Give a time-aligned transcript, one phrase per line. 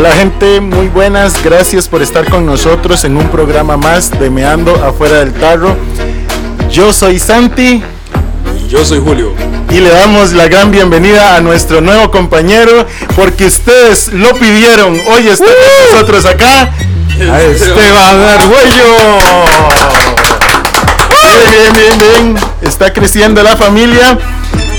[0.00, 4.74] Hola gente, muy buenas, gracias por estar con nosotros en un programa más de Meando
[4.82, 5.76] afuera del tarro.
[6.70, 7.82] Yo soy Santi.
[8.56, 9.34] Y yo soy Julio.
[9.68, 14.98] Y le damos la gran bienvenida a nuestro nuevo compañero, porque ustedes lo pidieron.
[15.06, 16.70] Hoy está con nosotros acá,
[17.30, 19.18] a Esteban Arguello.
[21.22, 22.44] Bien, bien, bien, bien.
[22.62, 24.18] Está creciendo la familia.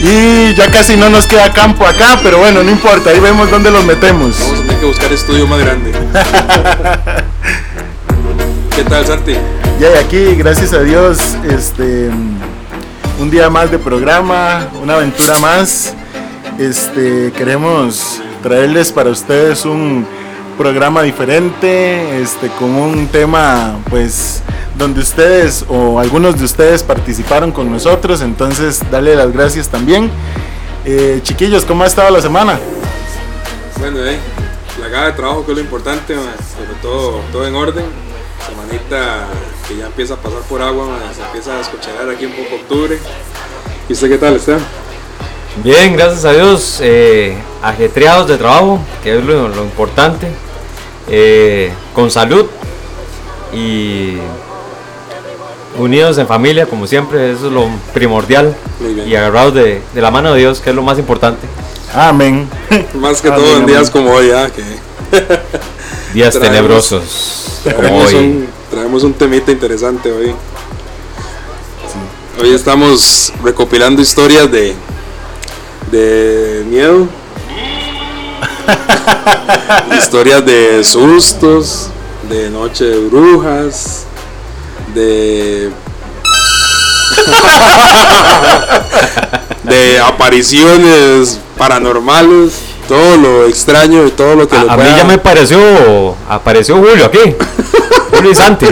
[0.03, 3.69] Y ya casi no nos queda campo acá, pero bueno, no importa, ahí vemos dónde
[3.69, 4.35] los metemos.
[4.39, 5.91] Vamos a tener que buscar estudio más grande.
[8.75, 9.35] ¿Qué tal, Santi?
[9.79, 12.09] Ya aquí, gracias a Dios, este
[13.19, 15.93] un día más de programa, una aventura más.
[16.57, 20.07] Este queremos traerles para ustedes un
[20.57, 24.40] programa diferente, este con un tema pues
[24.81, 30.09] donde ustedes o algunos de ustedes participaron con nosotros, entonces dale las gracias también.
[30.85, 32.59] Eh, chiquillos, ¿cómo ha estado la semana?
[33.79, 34.17] Bueno, eh,
[34.81, 37.85] la gana de trabajo que es lo importante, man, sobre todo todo en orden.
[38.43, 39.27] Semanita
[39.67, 42.55] que ya empieza a pasar por agua, man, se empieza a escuchar aquí un poco
[42.55, 42.97] octubre.
[43.87, 44.57] ¿Y usted qué tal está?
[45.63, 50.27] Bien, gracias a Dios, eh, ajetreados de trabajo, que es lo, lo importante,
[51.07, 52.47] eh, con salud
[53.53, 54.15] y
[55.77, 58.55] unidos en familia, como siempre, eso es lo primordial,
[59.07, 61.47] y agarrados de, de la mano de Dios, que es lo más importante.
[61.93, 62.47] Amén.
[62.95, 63.91] Más que Amén, todo en días amén.
[63.91, 64.61] como hoy, ah, que
[66.13, 68.15] Días Traemos- tenebrosos, como traemos hoy.
[68.15, 70.33] un, traemos un temita interesante hoy.
[72.41, 74.73] Hoy estamos recopilando historias de,
[75.91, 77.07] de miedo,
[79.97, 81.89] historias de sustos,
[82.29, 84.05] de noche de brujas,
[84.93, 85.71] de
[89.63, 92.53] de apariciones paranormales,
[92.87, 96.77] todo lo extraño y todo lo que A, le a mí ya me pareció, apareció
[96.77, 97.35] Julio aquí,
[98.11, 98.65] Julio y Santi.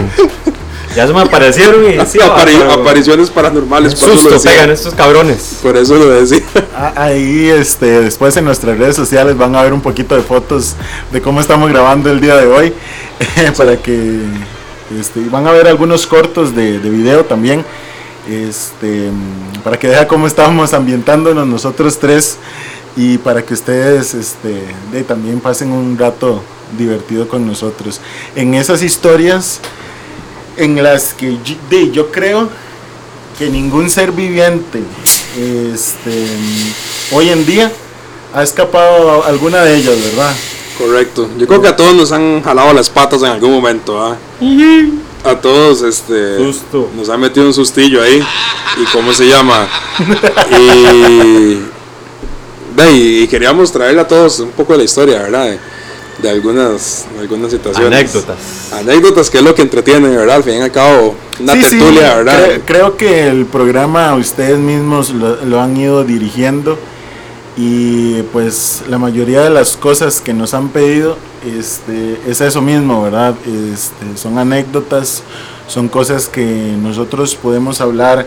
[0.96, 4.52] Ya se me aparecieron y sí, Apari- pero- apariciones paranormales, por eso lo susto decía.
[4.54, 5.58] pegan estos cabrones.
[5.62, 6.42] Por eso lo decía.
[6.76, 10.74] Ah, Ahí este, después en nuestras redes sociales van a ver un poquito de fotos
[11.12, 12.74] de cómo estamos grabando el día de hoy.
[13.58, 14.20] para que
[14.98, 17.66] este, van a ver algunos cortos de, de video también.
[18.30, 19.10] Este,
[19.64, 22.38] para que vean cómo estábamos ambientándonos nosotros tres
[22.96, 24.64] y para que ustedes este,
[25.08, 26.44] también pasen un rato
[26.78, 28.00] divertido con nosotros.
[28.36, 29.60] En esas historias
[30.58, 32.50] en las que yo- creo
[33.40, 34.82] que ningún ser viviente
[35.74, 36.28] este,
[37.12, 37.72] hoy en día
[38.34, 40.36] ha escapado alguna de ellas, ¿verdad?
[40.80, 41.30] Correcto.
[41.38, 44.18] Yo creo que a todos nos han jalado las patas en algún momento, ¿ah?
[45.24, 46.38] A todos, este.
[46.38, 46.90] Susto.
[46.96, 48.24] Nos han metido un sustillo ahí.
[48.82, 49.68] ¿Y cómo se llama?
[50.58, 51.60] y.
[52.76, 55.46] de, y queríamos traerle a todos un poco de la historia, ¿verdad?
[55.46, 55.60] De,
[56.22, 58.00] de algunas, de algunas situaciones.
[58.00, 58.38] Anécdotas.
[58.74, 60.38] Anécdotas, que es lo que entretiene, ¿verdad?
[60.38, 62.46] Al fin y al cabo, una Sí, sí, tertulia, ¿verdad?
[62.48, 66.78] cre- creo que el programa ustedes mismos lo, lo han ido dirigiendo
[67.62, 73.04] y pues la mayoría de las cosas que nos han pedido este, es eso mismo,
[73.04, 73.36] ¿verdad?
[73.46, 75.24] Este, son anécdotas,
[75.68, 76.42] son cosas que
[76.82, 78.26] nosotros podemos hablar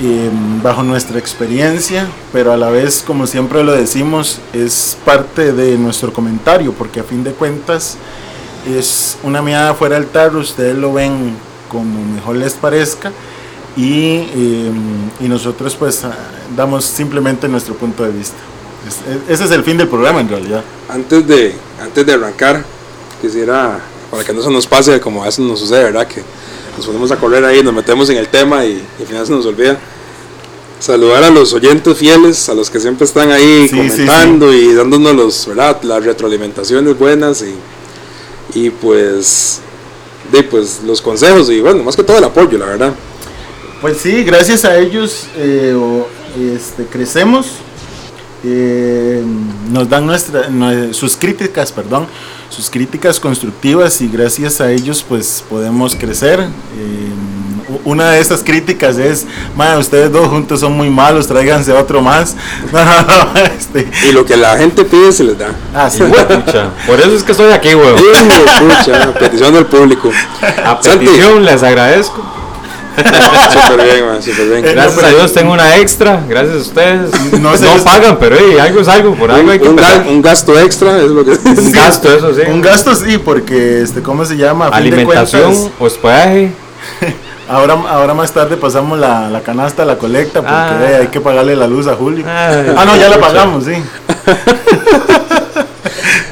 [0.00, 0.30] eh,
[0.60, 6.12] bajo nuestra experiencia, pero a la vez, como siempre lo decimos, es parte de nuestro
[6.12, 7.96] comentario, porque a fin de cuentas
[8.68, 11.36] es una mirada fuera del tarro, ustedes lo ven
[11.70, 13.12] como mejor les parezca
[13.78, 14.70] y, eh,
[15.20, 16.12] y nosotros pues ah,
[16.56, 18.36] damos simplemente nuestro punto de vista.
[18.86, 20.62] Es- ese es el fin del programa en realidad.
[20.88, 22.64] Antes de, antes de arrancar,
[23.22, 23.80] quisiera,
[24.10, 26.06] para que no se nos pase como a veces nos sucede, ¿verdad?
[26.06, 26.22] Que
[26.76, 29.32] nos ponemos a correr ahí, nos metemos en el tema y, y al final se
[29.32, 29.78] nos olvida.
[30.80, 35.14] Saludar a los oyentes fieles, a los que siempre están ahí Sí, comentando y dándonos
[35.16, 35.82] los, ¿verdad?
[35.82, 37.54] las retroalimentaciones buenas y,
[38.58, 39.58] y pues,
[40.30, 42.94] de, pues los consejos y bueno, más que todo el apoyo, la verdad.
[43.80, 46.08] Pues sí, gracias a ellos eh, o-
[46.56, 47.46] este, crecemos,
[48.44, 49.22] eh,
[49.70, 52.06] nos dan nuestra, nue- sus críticas, perdón,
[52.48, 56.40] sus críticas constructivas y gracias a ellos pues podemos crecer.
[56.40, 56.46] Eh,
[57.84, 62.34] una de esas críticas es, madre, ustedes dos juntos son muy malos, tráiganse otro más.
[62.72, 63.02] No, no,
[63.34, 65.48] no, este, Y lo que la gente pide se les da.
[65.74, 66.02] ah, sí.
[66.02, 67.96] Pucha, Por eso es que estoy aquí, weón.
[67.96, 70.10] Pucha, petición del público.
[70.64, 71.06] A Santi.
[71.06, 72.24] petición les agradezco.
[73.52, 74.64] Súper bien, man, súper bien.
[74.64, 77.10] Eh, Gracias a Dios tengo una extra, gracias a ustedes.
[77.40, 77.50] No
[77.84, 80.08] pagan, pero hey, algo es algo, por algo hay Un, que un ga- empezar.
[80.08, 82.42] un gasto extra es lo que Un gasto, eso sí.
[82.48, 84.68] Un gasto sí, porque, este, ¿cómo se llama?
[84.68, 86.50] Alimentación, hospedaje.
[87.48, 90.78] ahora, ahora más tarde pasamos la, la canasta, la colecta, porque Ah.
[90.90, 92.24] eh, hay que pagarle la luz a Julio.
[92.26, 93.72] Ay, ah, no, ya la pagamos, sí.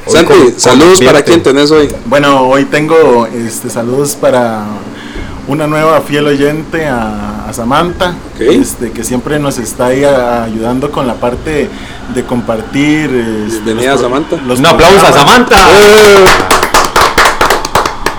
[0.06, 1.88] Santi, con- con saludos para quien tenés hoy.
[2.06, 4.62] Bueno, hoy tengo este, saludos para
[5.48, 10.90] una nueva fiel oyente a, a Samantha, este, que siempre nos está ahí a- ayudando
[10.90, 11.68] con la parte
[12.14, 13.10] de compartir.
[13.46, 14.36] este, Bienvenida, los Samantha.
[14.46, 15.56] los Un aplauso a Samantha.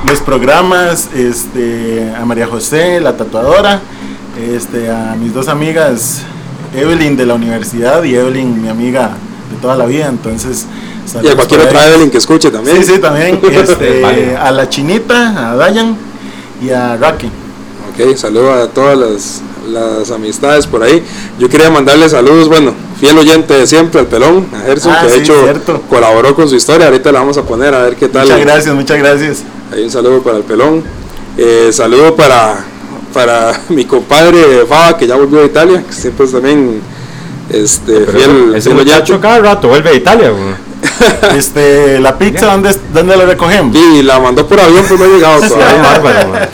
[0.10, 3.82] Los programas, este, a María José, la tatuadora,
[4.40, 6.22] este, a mis dos amigas,
[6.74, 9.10] Evelyn de la universidad y Evelyn, mi amiga
[9.52, 10.66] de toda la vida, entonces...
[11.24, 11.88] Y a cualquier otra.
[11.88, 12.78] Evelyn que escuche también.
[12.84, 13.40] Sí, sí, también.
[13.52, 14.36] Este, Vale.
[14.38, 15.96] A la chinita, a Dayan
[16.62, 17.28] y a Rocky.
[17.28, 21.04] Ok, saludo a todas las, las amistades por ahí.
[21.40, 25.08] Yo quería mandarle saludos, bueno, fiel oyente de siempre, al pelón, a Gerson, Ah, que
[25.08, 25.82] de sí, hecho cierto.
[25.90, 26.88] colaboró con su historia.
[26.88, 28.24] Ahorita la vamos a poner a ver qué tal.
[28.24, 29.44] Muchas gracias, muchas gracias.
[29.72, 30.84] Hay un saludo para el pelón.
[31.38, 32.66] Eh, saludo para,
[33.14, 36.82] para mi compadre Faba, que ya volvió a Italia, que siempre es también
[37.50, 39.20] este, Pero fiel, ese fiel muchacho oyente.
[39.28, 40.67] cada rato vuelve a Italia, weón.
[41.38, 43.76] Este, la pizza, ¿dónde, dónde la recogemos?
[43.76, 46.50] Y la mandó por avión, pero no ha llegado todavía.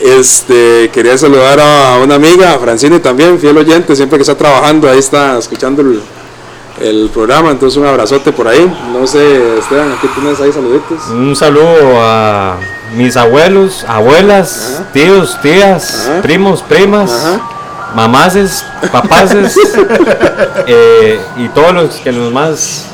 [0.00, 4.98] Este, quería saludar a una amiga, Francine también, fiel oyente, siempre que está trabajando, ahí
[4.98, 6.00] está escuchando el,
[6.80, 8.70] el programa, entonces un abrazote por ahí.
[8.92, 11.08] No sé, Esteban, aquí tienes ahí saluditos.
[11.10, 12.56] Un saludo a
[12.94, 14.92] mis abuelos, abuelas, Ajá.
[14.92, 16.22] tíos, tías, Ajá.
[16.22, 17.40] primos, primas, Ajá.
[17.94, 19.56] mamases, papases
[20.66, 22.84] eh, y todos los que nos más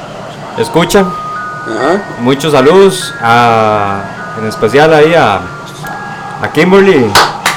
[0.62, 1.04] escuchan.
[1.04, 2.02] Ajá.
[2.20, 4.02] Muchos saludos, a,
[4.40, 5.36] en especial ahí a,
[6.42, 7.04] a Kimberly,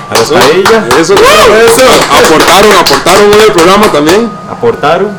[0.09, 1.81] a la Eso, Padilla, eso, eso.
[2.11, 4.29] Aportaron, aportaron en el programa también.
[4.49, 5.09] a Portaro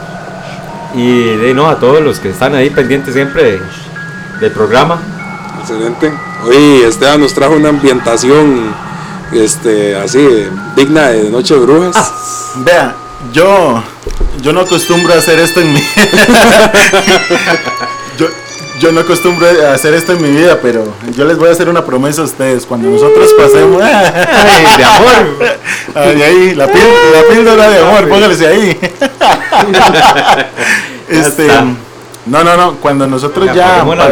[0.94, 3.62] y de, no, a todos los que están ahí pendientes siempre de-
[4.40, 4.98] del programa.
[5.60, 6.12] Excelente.
[6.44, 8.72] Hoy Esteban nos trajo una ambientación
[9.32, 12.12] este así digna de Noche de Brujas.
[12.56, 12.94] Vea,
[13.32, 13.82] yo,
[14.42, 15.80] yo no acostumbro a hacer esto en mi
[18.18, 18.26] yo,
[18.80, 20.84] yo no acostumbro a hacer esto en mi vida, pero
[21.16, 22.66] yo les voy a hacer una promesa a ustedes.
[22.66, 23.82] Cuando nosotros pasemos.
[23.82, 25.56] Ay, de amor.
[25.94, 28.78] Ahí, la, píl- la píldora de amor, póngale ahí.
[31.08, 31.48] este,
[32.26, 34.08] no, no, no, cuando nosotros ya, pa-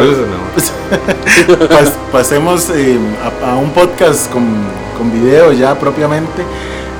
[1.67, 2.97] pas- pasemos eh,
[3.43, 4.43] a, a un podcast con,
[4.97, 6.43] con video ya propiamente,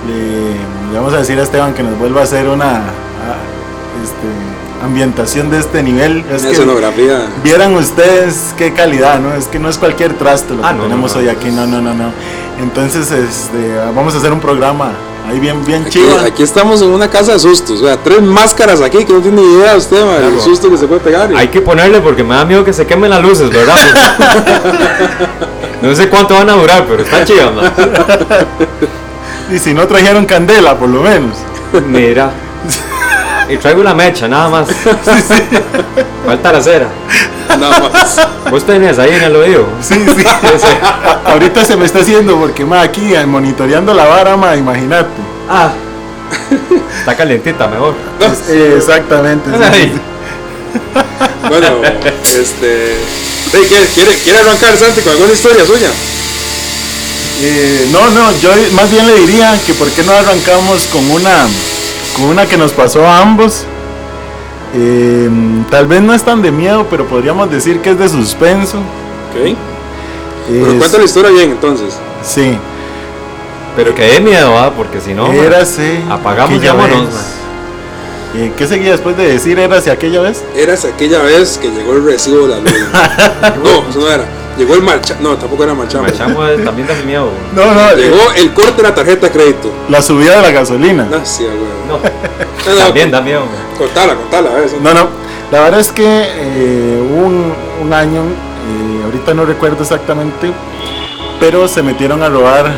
[0.07, 2.81] le, le vamos a decir a Esteban que nos vuelva a hacer una
[4.03, 6.19] este, ambientación de este nivel.
[6.31, 7.27] Es Una que escenografía.
[7.43, 9.33] vieran ustedes qué calidad, ¿no?
[9.33, 11.23] Es que no es cualquier trasto lo Ah, que no, tenemos no, no.
[11.27, 12.11] hoy aquí, no, no, no, no.
[12.61, 14.91] Entonces, este, vamos a hacer un programa
[15.27, 16.19] ahí bien, bien Aquí, chido.
[16.19, 19.41] aquí estamos en una casa de sustos, o sea, tres máscaras aquí que no tiene
[19.41, 20.41] ni idea usted, man, el Claro.
[20.41, 21.31] susto que se puede pegar.
[21.31, 23.75] y- Hay que ponerle porque me da miedo que se quemen las luces, ¿verdad?
[25.81, 27.71] no sé cuánto van a durar, pero está chido, man.
[29.51, 31.37] Y si no trajeron candela, por lo menos.
[31.87, 32.31] Mira.
[33.49, 34.67] Y traigo una mecha, nada más.
[36.25, 36.87] Falta la cera.
[37.49, 38.27] Nada más.
[38.49, 39.67] Vos tenés ahí en el oído.
[39.81, 40.25] Sí, sí.
[41.25, 45.09] Ahorita se me está haciendo porque, ma, aquí eh, monitoreando la vara, ma, imagínate.
[45.49, 45.71] Ah.
[46.99, 47.93] Está calientita, mejor.
[48.49, 49.49] Eh, exactamente.
[49.73, 49.91] sí.
[51.47, 51.67] Bueno,
[52.23, 52.97] este.
[53.51, 55.89] sí, ¿quiere, quiere, quiere arrancar Santi con alguna historia suya?
[57.41, 61.47] Eh, no, no, yo más bien le diría que por qué no arrancamos con una,
[62.15, 63.63] con una que nos pasó a ambos.
[64.73, 65.29] Eh,
[65.69, 68.77] tal vez no es tan de miedo, pero podríamos decir que es de suspenso.
[68.79, 69.55] Ok.
[70.49, 71.95] Pero Es- cuenta la historia bien entonces.
[72.23, 72.57] Sí,
[73.75, 74.71] Pero que dé miedo, ¿ah?
[74.75, 75.31] Porque si no.
[75.33, 75.99] érase.
[76.09, 77.09] apagamos y vámonos.
[78.35, 80.43] Eh, ¿Qué seguía después de decir érase aquella vez?
[80.55, 82.73] Eras aquella vez que llegó el recibo de la luz.
[83.63, 84.25] no, eso no era.
[84.57, 85.15] Llegó el marcha.
[85.19, 86.03] No, tampoco era marchamo.
[86.03, 87.29] Machamo eh, también da miedo.
[87.53, 89.71] No, no, eh, Llegó el corte de la tarjeta de crédito.
[89.89, 91.07] la subida de la gasolina.
[91.13, 91.55] Ah, sí, güey.
[91.87, 93.43] No, No, no, también da miedo.
[93.77, 94.69] Contala, contala, a ver.
[94.81, 95.07] No, no.
[95.51, 100.51] La verdad es que eh, hubo un, un año, eh, ahorita no recuerdo exactamente,
[101.39, 102.71] pero se metieron a robar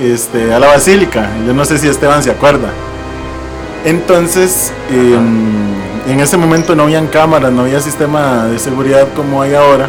[0.00, 1.28] este, a la basílica.
[1.46, 2.70] Yo no sé si Esteban se acuerda.
[3.84, 5.18] Entonces, eh,
[6.10, 9.88] en ese momento no habían cámaras, no había sistema de seguridad como hay ahora.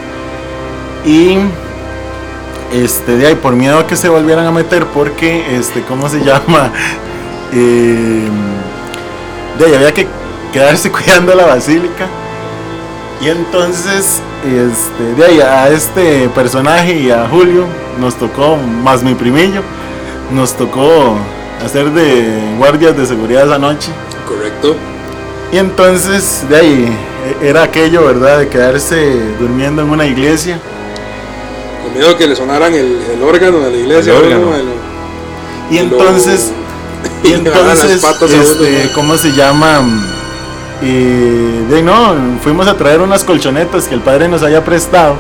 [1.05, 1.37] Y
[2.73, 6.19] este, de ahí, por miedo a que se volvieran a meter, porque, este, ¿cómo se
[6.23, 6.71] llama?
[7.53, 8.27] Eh,
[9.57, 10.07] de ahí había que
[10.53, 12.07] quedarse cuidando la basílica.
[13.21, 17.65] Y entonces, este, de ahí a este personaje y a Julio
[17.99, 19.61] nos tocó, más mi primillo,
[20.31, 21.17] nos tocó
[21.65, 23.91] hacer de guardias de seguridad esa noche.
[24.25, 24.75] Correcto.
[25.51, 26.97] Y entonces, de ahí,
[27.41, 28.39] e- era aquello, ¿verdad?
[28.39, 30.59] De quedarse durmiendo en una iglesia.
[31.89, 34.13] Con miedo que le sonaran el, el órgano de la iglesia.
[34.17, 34.47] El ¿no?
[34.47, 34.63] órgano.
[35.71, 36.51] Y Lo- entonces,
[37.23, 38.91] y y entonces, este.
[38.93, 39.81] ¿cómo se llama?
[40.81, 45.15] Y de no, fuimos a traer unas colchonetas que el padre nos haya prestado.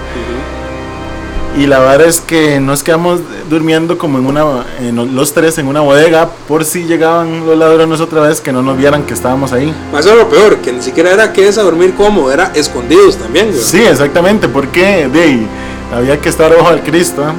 [1.57, 5.67] Y la verdad es que nos quedamos durmiendo como en una, en los tres en
[5.67, 9.51] una bodega, por si llegaban los ladrones otra vez que no nos vieran que estábamos
[9.51, 9.73] ahí.
[9.91, 13.17] Más es lo peor, que ni siquiera era que es a dormir cómodo, era escondidos
[13.17, 13.47] también.
[13.49, 13.59] güey.
[13.59, 15.47] Sí, exactamente, porque de ahí,
[15.93, 17.21] había que estar ojo al Cristo.
[17.23, 17.33] ¿eh?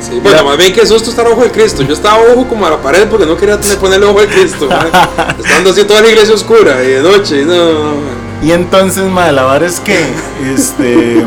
[0.00, 1.82] Sí, bueno, más bien que susto estar ojo del Cristo.
[1.82, 4.68] Yo estaba ojo como a la pared porque no quería tener- ponerle ojo al Cristo.
[5.44, 7.42] Estando así toda la iglesia oscura y de noche.
[7.42, 8.28] y No, no, no, man.
[8.42, 9.98] Y entonces, madre, la verdad es que,
[10.54, 11.24] este,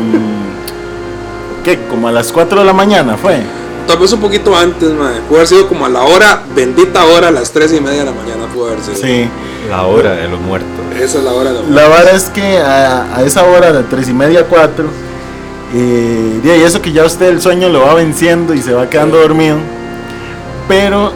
[1.64, 1.78] ¿qué?
[1.90, 3.42] Como a las 4 de la mañana fue.
[3.86, 5.20] Tal vez un poquito antes, man.
[5.28, 8.04] Pudo haber sido como a la hora, bendita hora, a las 3 y media de
[8.06, 8.96] la mañana pudo haber sido.
[8.96, 9.28] Sí.
[9.68, 10.68] La hora de los muertos.
[10.98, 13.82] Esa es la hora de la La verdad es que a, a esa hora de
[13.82, 14.84] 3 y media, 4,
[15.74, 18.90] eh, de ahí eso que ya usted el sueño lo va venciendo y se va
[18.90, 19.56] quedando dormido.
[20.68, 21.12] Pero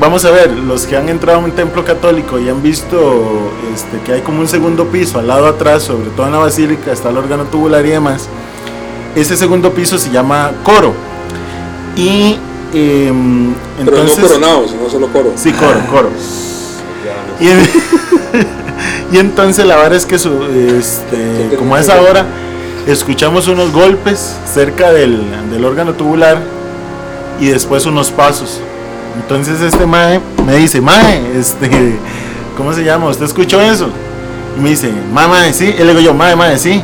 [0.00, 4.00] vamos a ver, los que han entrado a un templo católico y han visto este,
[4.00, 7.10] que hay como un segundo piso al lado atrás, sobre todo en la basílica, está
[7.10, 8.28] el órgano tubular y demás.
[9.14, 10.94] Ese segundo piso se llama coro.
[11.96, 12.38] Y
[12.72, 14.18] em, Pero entonces...
[14.18, 15.32] no coronados, no solo coro.
[15.36, 16.10] Sí, coro, coro.
[17.40, 17.46] Y,
[19.14, 22.26] y entonces la verdad es que su, este, como a esa hora
[22.92, 26.38] escuchamos unos golpes cerca del, del órgano tubular
[27.40, 28.60] y después unos pasos.
[29.20, 31.68] Entonces este mae me dice, mae, este,
[32.56, 33.06] ¿cómo se llama?
[33.08, 33.88] ¿Usted escuchó eso?
[34.56, 35.66] Y me dice, mae, mae, sí.
[35.78, 36.82] Y le digo yo, mae, mae, sí.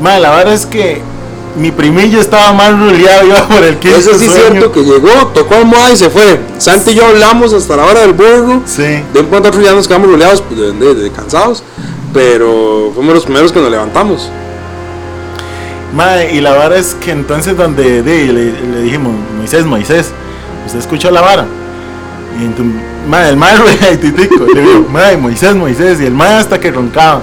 [0.00, 1.00] Mae, la verdad es que
[1.56, 5.08] mi primillo estaba mal ruleado, iba por el quinto Eso sí es cierto que llegó,
[5.32, 6.40] tocó almohada y se fue.
[6.58, 8.62] Santi y yo hablamos hasta la hora del burro.
[8.66, 9.02] Sí.
[9.12, 11.62] De un punto a otro ya nos quedamos rodeados, pues, de, de- de cansados.
[12.12, 14.30] Pero fuimos los primeros que nos levantamos.
[15.94, 20.10] Mae, y la vara es que entonces donde de, le, le dijimos, Moisés, Moisés,
[20.66, 21.46] ¿usted escuchó la vara?
[22.40, 22.74] Y entonces,
[23.08, 23.56] mae, el mae
[24.00, 24.44] titico.
[24.52, 27.22] Le digo, mae, Moisés, Moisés, y el mae hasta que roncaba.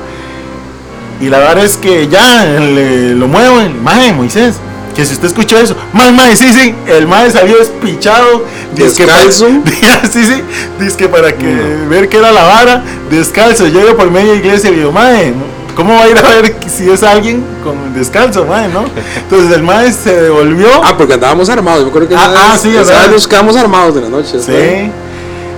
[1.19, 4.55] Y la vara es que ya le, lo muevo, el mae, Moisés,
[4.95, 9.47] que si usted escuchó eso, mae, mae, sí, sí, el mae salió despichado, Descalzo.
[10.11, 10.41] sí, sí,
[10.79, 11.45] dice para que
[11.89, 15.33] ver qué era la vara, descalzo, llego por media iglesia y le digo, mae,
[15.75, 18.85] ¿cómo va a ir a ver si es alguien con descalzo, mae, no?
[19.17, 21.83] Entonces el mae se devolvió, Ah, porque andábamos armados.
[21.83, 22.71] Yo acuerdo que Ah, ah, sí,
[23.29, 24.37] quedamos armados de la noche.
[24.37, 24.45] ¿verdad?
[24.83, 24.91] sí,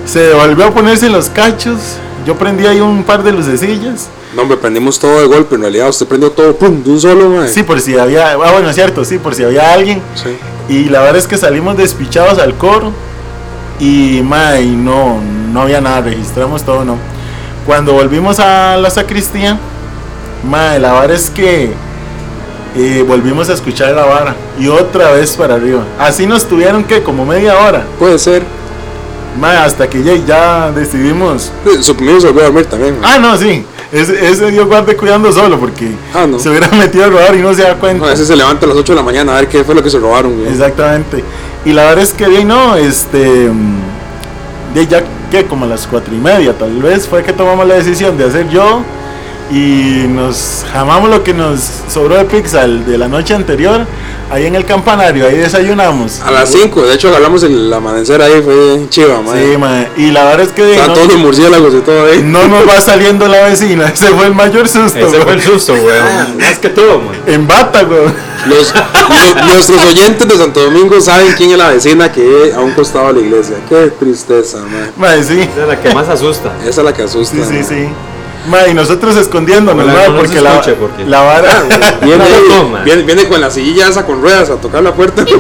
[0.06, 1.80] se devolvió a ponerse los cachos,
[2.26, 5.56] yo prendí ahí un par de lucecillas, No, hombre, prendimos todo de golpe.
[5.56, 7.48] En realidad, usted prendió todo, pum, de un solo, man.
[7.48, 10.30] sí, por si había, ah, bueno, es cierto, sí, por si había alguien, Sí.
[10.70, 12.92] Y la verdad es que salimos despichados al coro
[13.80, 15.20] y mae, no,
[15.52, 16.96] no había nada, registramos todo, no.
[17.66, 19.58] Cuando volvimos a la sacristía,
[20.50, 21.72] mae, la verdad es que
[22.76, 25.84] eh, volvimos a escuchar la vara y otra vez para arriba.
[26.00, 28.44] Así nos tuvieron que como media hora, Puede ser.
[29.40, 31.52] mae, hasta que ya, ya decidimos.
[31.82, 32.98] Supimos se volvió a dormir también.
[33.04, 36.40] Ah, no, sí, ese, ese Dios guarde cuidando solo porque Ah, no.
[36.40, 38.06] se hubiera metido a robar y no se da cuenta.
[38.06, 39.84] No, ese se levanta a las 8 de la mañana a ver qué fue lo
[39.84, 40.36] que se robaron.
[40.40, 40.52] güey.
[40.52, 41.24] Exactamente.
[41.66, 43.50] Y la verdad es que bien, no, este.
[43.50, 47.68] mm, De ya que como a las cuatro y media, tal vez fue que tomamos
[47.68, 48.82] la decisión de hacer yo.
[49.52, 53.86] Y nos jamamos lo que nos sobró de pizza el de la noche anterior.
[54.32, 56.22] Ahí en el campanario, ahí desayunamos.
[56.22, 59.36] A las 5, de hecho, hablamos el amanecer ahí, fue chiva, man.
[59.38, 62.24] Sí, ma, Y la verdad es que Estaban no, todos los murciélagos y todo ahí.
[62.24, 63.88] no nos va saliendo la vecina.
[63.94, 64.98] Ese fue el mayor susto.
[64.98, 65.36] Ese fue güey.
[65.36, 66.38] el susto, weón.
[66.40, 67.16] Más que todo, man.
[67.28, 68.02] En bata, güey.
[68.48, 72.72] Los, lo- nuestros oyentes de Santo Domingo saben quién es la vecina que a un
[72.72, 73.58] costado de la iglesia.
[73.70, 74.92] Qué tristeza, man.
[74.98, 75.42] Ma, sí.
[75.42, 76.52] Esa es la que más asusta.
[76.62, 77.36] Esa es la que asusta.
[77.36, 77.66] Sí, sí, man.
[77.66, 77.88] sí.
[78.48, 81.64] Ma, y nosotros escondiéndonos, ma, no porque, la, porque- la vara.
[82.02, 82.26] Viene,
[82.84, 85.24] viene, viene con la silla esa con ruedas a tocar la puerta.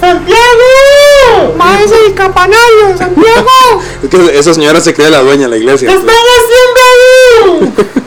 [0.00, 1.54] ¡Santiago!
[1.56, 2.96] ¡Maese el campanario!
[2.96, 3.82] ¡Santiago!
[4.02, 5.90] Es que esa señora se cree la dueña de la iglesia.
[5.90, 7.72] ¡Están haciendo ahí!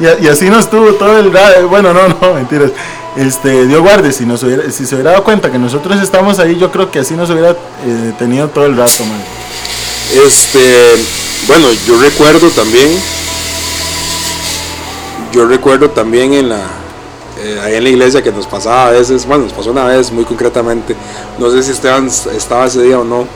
[0.00, 2.70] Y, y así nos tuvo todo el ra- Bueno, no, no, mentiras.
[3.18, 6.56] Este, Dios guarde, si, nos hubiera, si se hubiera dado cuenta que nosotros estamos ahí,
[6.56, 9.20] yo creo que así nos hubiera eh, tenido todo el rato, man.
[10.24, 10.94] Este,
[11.48, 12.88] bueno, yo recuerdo también
[15.32, 16.62] yo recuerdo también en la,
[17.38, 20.10] eh, ahí en la iglesia que nos pasaba a veces, bueno, nos pasó una vez
[20.10, 20.96] muy concretamente,
[21.38, 23.26] no sé si Esteban estaba ese día o no,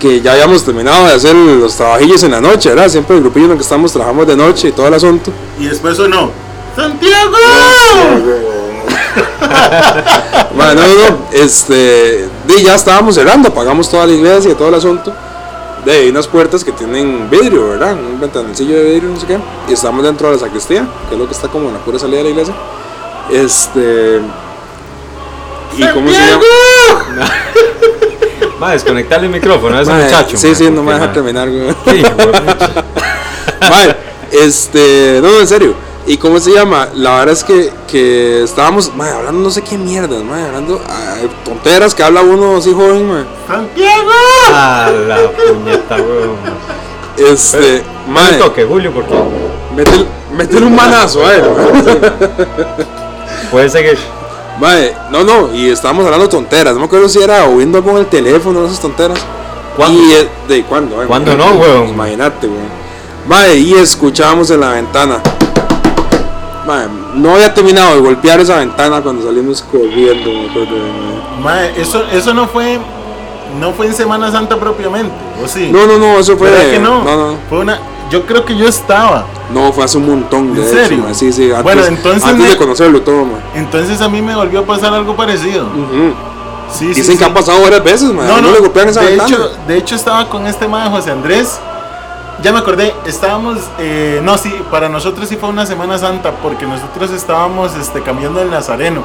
[0.00, 2.88] que ya habíamos terminado de hacer los trabajillos en la noche, ¿verdad?
[2.88, 5.32] Siempre el grupillo en el que estamos trabajamos de noche y todo el asunto.
[5.58, 6.30] Y después o no.
[6.74, 7.36] ¡Santiago!
[10.54, 12.28] Bueno, no, no, este,
[12.62, 15.12] ya estábamos cerrando, apagamos toda la iglesia y todo el asunto.
[15.84, 17.94] De unas puertas que tienen vidrio, ¿verdad?
[17.94, 19.38] Un ventanillo de vidrio, no sé qué.
[19.68, 21.98] Y estamos dentro de la sacristía, que es lo que está como en la pura
[21.98, 22.54] salida de la iglesia.
[23.30, 24.20] Este.
[25.76, 26.44] ¿Y cómo se llama?
[28.62, 30.36] Va a desconectarle el micrófono a ese muchacho.
[30.36, 31.74] Sí, sí, no me deja terminar, güey.
[31.86, 32.02] sí,
[34.38, 35.74] este, no, en serio.
[36.06, 36.88] ¿Y cómo se llama?
[36.94, 40.80] La verdad es que, que estábamos, mae, hablando no sé qué mierdas, mae, hablando
[41.44, 43.24] tonteras que habla uno así joven, mae.
[43.46, 44.10] ¡Santiago!
[44.52, 46.36] A la puñeta, weón.
[47.16, 49.14] Este, mae, toque, Julio, porque
[49.76, 50.06] métele,
[50.36, 51.44] métele un manazo a él,
[53.52, 53.98] puede seguir.
[54.58, 57.98] Mae, no, no, y estábamos hablando tonteras, no me acuerdo si era oyendo algo en
[57.98, 59.20] el teléfono, esas tonteras.
[59.76, 60.02] ¿Cuándo?
[60.02, 61.00] Y, eh, ¿De cuándo?
[61.00, 61.90] Ay, ¿Cuándo no, weón?
[61.90, 62.82] Imagínate, weón.
[63.28, 65.22] Mae, y escuchábamos en la ventana.
[67.16, 72.46] No había terminado de golpear esa ventana cuando salimos corriendo, me acuerdo, eso, eso no
[72.48, 72.78] fue.
[73.60, 75.12] No fue en Semana Santa propiamente,
[75.44, 75.68] ¿o sí?
[75.70, 76.50] No, no, no, eso fue.
[76.50, 77.04] ¿Verdad que no?
[77.04, 77.78] No, no, Fue una.
[78.10, 79.26] Yo creo que yo estaba.
[79.52, 81.04] no, fue hace un montón de ¿En hecho, serio?
[81.12, 83.40] Sí, sí, antes, Bueno, entonces antes me- de conocerlo todo, mae.
[83.56, 85.64] Entonces a mí me volvió a pasar algo parecido.
[85.66, 86.14] Ujú.
[86.72, 87.18] Sí, sí, Dicen sí.
[87.18, 88.26] que ha pasado varias veces, mae.
[88.26, 89.28] No, No, no, le golpean esa de ventana.
[89.28, 91.58] hecho, de hecho estaba con este mae José Andrés.
[92.42, 96.66] Ya me acordé, estábamos, eh, no, sí, para nosotros sí fue una Semana Santa porque
[96.66, 99.04] nosotros estábamos este, cambiando el Nazareno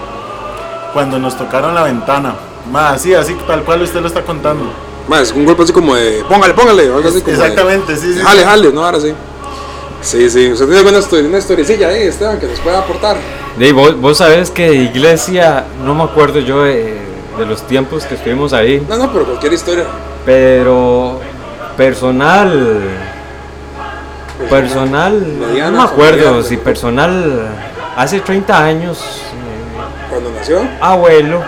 [0.93, 2.33] cuando nos tocaron la ventana.
[2.71, 4.65] Más, sí, así tal cual usted lo está contando.
[5.21, 6.23] Es un golpe así como de.
[6.27, 6.89] Póngale, póngale.
[6.89, 8.19] o algo así como de- Exactamente, sí, sí.
[8.21, 9.13] Jale, jale, no, ahora sí.
[10.01, 13.17] Sí, sí, usted tiene alguna historia, una historiecilla ahí, Esteban, que nos pueda aportar.
[13.57, 16.97] Dey, vos, vos sabés que iglesia, no me acuerdo yo de,
[17.37, 19.85] de los tiempos que estuvimos ahí, No, no, pero cualquier historia.
[20.25, 21.19] pero
[21.77, 23.06] personal,
[24.49, 27.47] personal, Mediana, no me acuerdo si personal,
[27.95, 29.21] hace 30 años,
[30.09, 30.61] Cuando nació.
[30.79, 31.43] abuelo.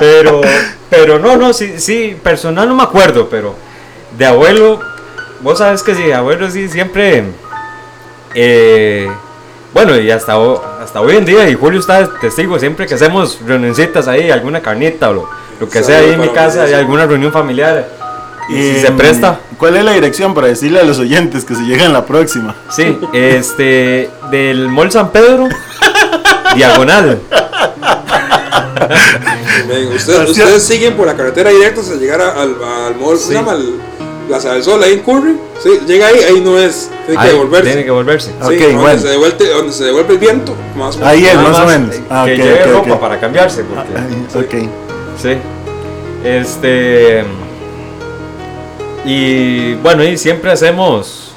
[0.00, 0.40] pero,
[0.90, 3.54] pero no, no, sí, sí, personal no me acuerdo, pero
[4.16, 4.80] de abuelo,
[5.40, 7.24] vos sabes que sí, abuelo sí, siempre,
[8.34, 9.08] eh,
[9.72, 10.34] bueno, y hasta,
[10.82, 15.10] hasta hoy en día, y Julio está testigo, siempre que hacemos reunioncitas ahí, alguna carnita
[15.10, 17.88] o lo, lo que sea ahí en mi casa, hay alguna reunión familiar,
[18.48, 21.54] y si se Em, presta, ¿Cuál es la dirección para decirle a los oyentes que
[21.54, 22.54] se llegan la próxima?
[22.70, 25.48] sí, este, del Mall San Pedro,
[26.54, 27.18] diagonal.
[29.94, 33.26] Ustedes, ustedes siguen por la carretera directa hasta llegar a- al, al mall, ¿cómo se
[33.28, 33.32] Sí.
[33.34, 33.52] llama?
[33.52, 33.74] El-
[34.28, 35.36] Plaza del Sol, ahí en Curry.
[35.62, 36.90] Sí, llega ahí, ahí no es.
[37.06, 37.66] Tiene que devolverse.
[37.70, 38.26] Tiene que volverse.
[38.28, 39.00] Sí, Ok, donde, bueno.
[39.00, 41.12] se devuelve, donde se devuelve el viento, más o menos.
[41.14, 41.94] Ahí es, Nada más o más, menos.
[41.94, 43.64] eh, Ah, que ok, lleve ropa para cambiarse.
[43.64, 44.68] Porque, Ah, ok.
[45.22, 45.30] sí.
[46.22, 47.24] Este.
[49.04, 51.32] Y bueno, y siempre hacemos.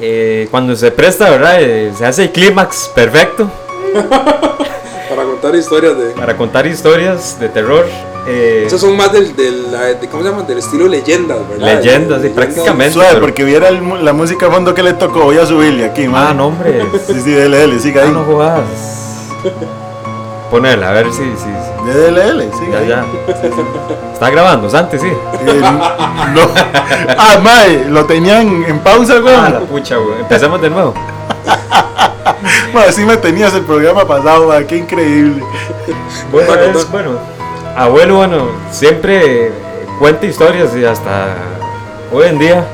[0.00, 1.56] eh, cuando se presta, ¿verdad?
[1.60, 3.50] Eh, se hace el clímax perfecto
[5.08, 6.04] Para contar historias de.
[6.10, 7.86] para contar historias de terror.
[8.26, 9.64] eh, Esas son más del, del,
[10.10, 10.42] ¿cómo se llama?
[10.42, 11.76] Del estilo leyendas, ¿verdad?
[11.80, 12.92] Leyendas, sí, prácticamente.
[12.92, 15.20] Suave, pero- porque viera el la música a fondo que le tocó.
[15.24, 16.26] Voy a subirle aquí, man.
[16.30, 16.82] ah, no, hombre.
[17.06, 18.12] Sí, sí, dele, dele, siga Ah, ahí.
[18.12, 18.62] no jodas.
[20.50, 21.22] Ponela, a ver si.
[21.36, 23.04] si, dele, siga ya, ya.
[24.12, 25.08] Está grabando, Santi, sí.
[25.08, 26.40] Eh, no.
[27.18, 29.34] Ah, mae, lo tenían en pausa, güey.
[29.34, 30.20] Ah, la pucha, güey.
[30.20, 30.94] Empecemos de nuevo.
[32.72, 35.42] Mae, así me tenías el programa pasado, mae, qué increíble.
[36.30, 37.10] Bueno, es, bueno,
[37.76, 39.52] abuelo, bueno, siempre
[39.98, 41.34] cuenta historias y hasta
[42.12, 42.64] hoy en día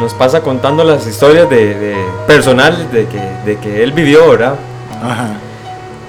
[0.00, 4.54] nos pasa contando las historias de, de personales de que, de que él vivió, ¿verdad?
[5.02, 5.28] Ajá.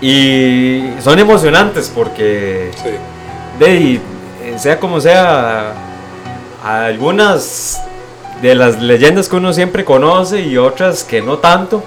[0.01, 2.89] Y son emocionantes porque, Sí.
[3.59, 3.99] de, eh,
[4.59, 5.73] sea como sea,
[6.63, 7.81] algunas
[8.41, 11.83] de las leyendas que uno siempre conoce y otras que no tanto,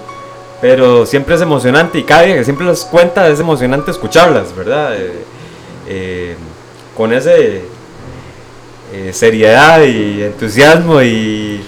[0.60, 4.96] pero siempre es emocionante y cada día que siempre las cuenta es emocionante escucharlas, ¿verdad?
[4.96, 5.24] Eh,
[5.88, 6.36] eh,
[6.96, 7.62] con ese
[8.92, 11.62] eh, seriedad y entusiasmo y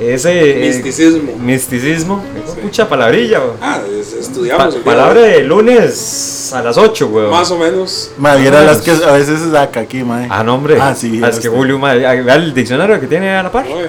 [0.00, 1.32] ese eh, Misticismo.
[1.38, 2.60] misticismo, Sí.
[2.62, 3.38] mucha palabrilla.
[3.38, 3.52] güey.
[3.60, 4.74] Ah, es- estudiamos.
[4.76, 7.28] palabra de lunes a las 8, güey.
[7.28, 8.10] Más o menos.
[8.18, 10.26] Mae, viera las que a veces se saca aquí, mae.
[10.30, 10.78] Ah, no, hombre.
[10.80, 11.48] Ah, sí, Ah, es que.
[11.48, 13.66] Julio, madre, ah, vea el diccionario que tiene a la par.
[13.66, 13.88] Oye,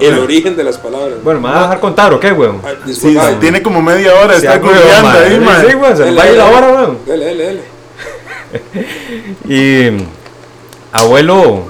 [0.00, 1.18] El origen de las palabras.
[1.22, 2.50] Bueno, ¿me va a dejar contar o qué, güey?
[2.64, 5.26] Ah, Sí, tiene como media hora, Sí, está googleando madre.
[5.26, 5.66] ahí, mae.
[5.66, 6.96] Sí, güey, se le va a ir la hora, güey.
[7.06, 7.60] Dele, dele, dele.
[9.48, 10.04] Y
[10.92, 11.64] abuelo,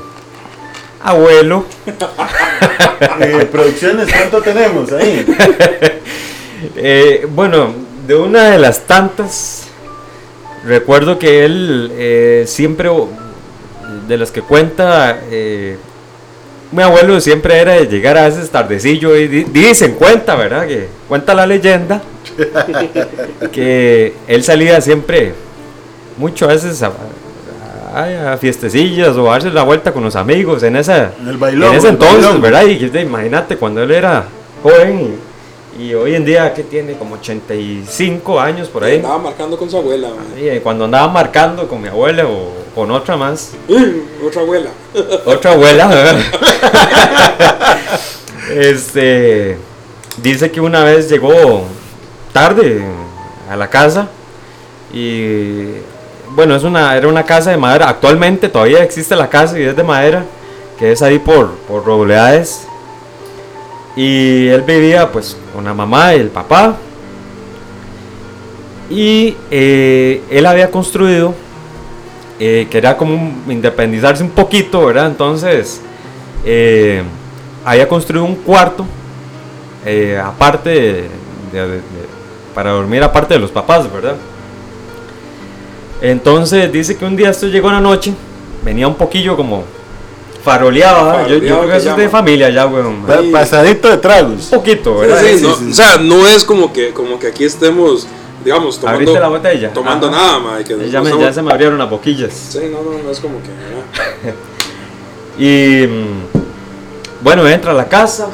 [1.01, 1.65] abuelo,
[3.21, 5.25] Eh, producciones, ¿cuánto tenemos ahí?
[6.77, 7.73] Eh, bueno,
[8.07, 9.63] de una de las tantas,
[10.67, 12.91] recuerdo que él eh, siempre,
[14.07, 15.19] de las que cuenta,
[16.71, 20.67] mi abuelo siempre era de llegar a veces tardecillo y di- dicen, cuenta, ¿verdad?
[20.67, 22.03] Que cuenta la leyenda
[23.53, 25.33] que él salía siempre,
[26.19, 26.93] mucho a veces a,
[27.95, 31.37] a- a fiestecillas o a darse la vuelta con los amigos en esa En el
[31.37, 32.41] bailón, en ese el entonces, bailón.
[32.43, 32.65] ¿verdad?
[32.67, 34.25] Y imagínate cuando él era
[34.63, 35.19] joven
[35.79, 38.97] y, y hoy en día que tiene como 85 años por ahí.
[38.97, 40.27] Andaba marcando con su abuela, man.
[40.39, 43.53] Y, eh, cuando andaba marcando con mi abuela o con otra más,
[44.25, 44.71] Otra abuela.
[45.25, 46.21] otra abuela, ¿verdad?
[48.51, 49.57] este
[50.23, 51.65] dice que una vez llegó
[52.33, 52.83] tarde
[53.51, 54.09] a la casa
[54.93, 55.65] y
[56.35, 57.89] bueno, es una, era una casa de madera.
[57.89, 60.25] Actualmente todavía existe la casa y es de madera,
[60.79, 62.67] que es ahí por, por Robleades.
[63.97, 66.77] Y él vivía pues con la mamá y el papá.
[68.89, 71.35] Y eh, él había construido,
[72.39, 75.07] eh, quería como independizarse un poquito, ¿verdad?
[75.07, 75.81] Entonces,
[76.45, 77.03] eh,
[77.65, 78.85] había construido un cuarto,
[79.85, 81.09] eh, aparte
[82.55, 84.17] para dormir aparte de los papás, ¿verdad?
[86.01, 88.13] Entonces dice que un día esto llegó en la noche,
[88.65, 89.65] venía un poquillo como
[90.43, 91.27] faroleado, ¿verdad?
[91.27, 93.03] Yo, yo Faroleado creo que que eso es de familia ya, weón.
[93.03, 94.45] Pa- pasadito de tragos.
[94.51, 95.21] Un poquito, ¿verdad?
[95.23, 95.71] sí, Sí, no- sí.
[95.71, 98.07] O sea, no es como que, como que aquí estemos,
[98.43, 99.73] digamos, tomando, Abriste la botella.
[99.75, 100.17] tomando Ajá.
[100.17, 100.65] nada, man.
[100.65, 102.33] Que Ya, no me- estamos- ya se me abrieron las boquillas.
[102.33, 103.51] Sí, no, no, no es como que.
[105.39, 108.29] Y mm, bueno, entra a la casa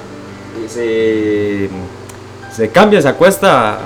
[0.64, 1.68] y se,
[2.54, 3.78] se cambia, se acuesta a,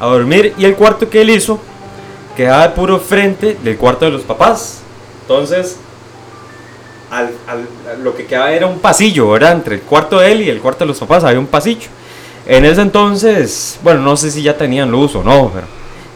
[0.00, 0.54] a dormir.
[0.58, 1.60] Y el cuarto que él hizo
[2.40, 4.78] quedaba puro frente del cuarto de los papás.
[5.22, 5.76] Entonces,
[7.10, 9.52] al- al- lo que quedaba era un pasillo, ¿verdad?
[9.52, 11.88] Entre el cuarto de él y el cuarto de los papás había un pasillo.
[12.46, 15.52] En ese entonces, bueno, no sé si ya tenían luz o no,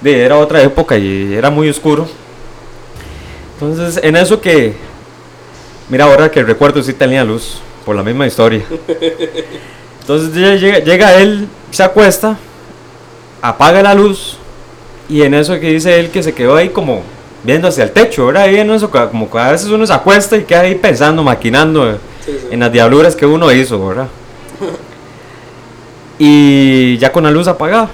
[0.03, 2.09] pero era otra época y era muy oscuro.
[3.55, 4.75] Entonces, en eso que
[5.91, 8.65] Mira, ahora que recuerdo sí tenía luz, por la misma historia.
[10.01, 12.39] Entonces llega, llega él, se acuesta,
[13.43, 14.39] apaga la luz
[15.09, 17.03] y en eso que dice él que se quedó ahí como
[17.43, 18.45] viendo hacia el techo, ¿verdad?
[18.45, 21.91] Ahí en eso, como que a veces uno se acuesta y queda ahí pensando, maquinando
[21.91, 22.47] eh, Sí, sí.
[22.53, 24.09] en las diabluras que uno hizo, ¿verdad?
[26.19, 27.89] Y ya con la luz apagada.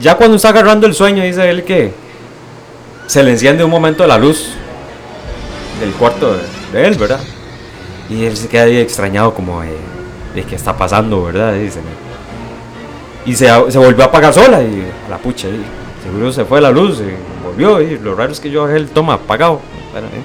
[0.00, 1.92] Ya cuando está agarrando el sueño, dice él que
[3.06, 4.50] se le enciende un momento la luz
[5.80, 7.20] del cuarto de, de él, ¿verdad?
[8.08, 9.76] Y él se queda ahí extrañado como de,
[10.34, 11.54] de qué está pasando, ¿verdad?
[11.54, 11.80] Dice,
[13.26, 15.60] y se, se volvió a apagar sola y a la pucha, y
[16.02, 18.88] seguro se fue la luz y volvió y lo raro es que yo bajé el
[18.88, 19.60] toma apagado.
[19.92, 20.22] Bueno, eh.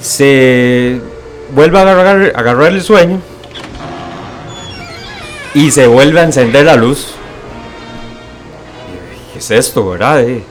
[0.00, 1.00] Se
[1.54, 3.20] vuelve a agarrar, agarrar el sueño
[5.54, 7.08] y se vuelve a encender la luz.
[9.32, 10.22] ¿Qué es esto, verdad?
[10.22, 10.42] eh?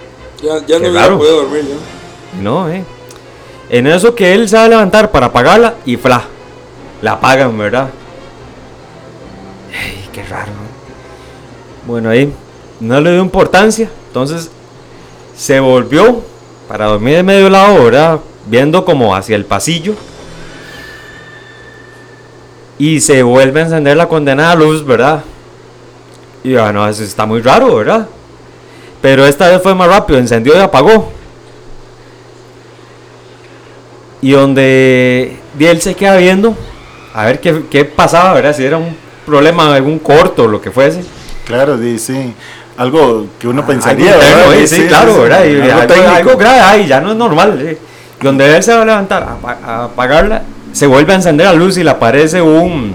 [0.42, 1.18] Ya, ya Qué no raro.
[1.18, 2.42] puedo dormir ya.
[2.42, 2.84] No, eh.
[3.70, 6.24] En eso que él se va a levantar para apagarla y fla.
[7.02, 7.90] La apagan, ¿verdad?
[9.72, 10.52] Ey, qué raro.
[11.88, 11.92] ¿No?
[11.92, 12.34] Bueno, ahí
[12.80, 13.90] no le dio importancia.
[14.08, 14.50] Entonces
[15.36, 16.22] se volvió
[16.68, 18.20] para dormir de medio lado, ¿verdad?
[18.48, 19.94] Viendo como hacia el pasillo.
[22.80, 25.24] Y se vuelve a encender la condenada luz, ¿verdad?
[26.44, 28.08] Y bueno, eso está muy raro, ¿verdad?
[29.02, 31.12] Pero esta vez fue más rápido, encendió y apagó.
[34.22, 36.56] Y donde y él se queda viendo
[37.14, 38.56] a ver qué, qué pasaba, ¿verdad?
[38.56, 38.96] Si era un
[39.26, 41.04] problema, algún corto lo que fuese.
[41.48, 42.34] Claro, sí, sí.
[42.78, 44.66] Algo que uno Algo pensaría, interno, ¿verdad?
[44.68, 45.46] sí, claro, ¿verdad?
[45.46, 47.58] Y Algo algo, algo grave, ay, ya no es normal.
[47.62, 47.78] eh.
[48.22, 51.78] Donde él se va a levantar a, a apagarla, se vuelve a encender la luz
[51.78, 52.94] y le aparece un.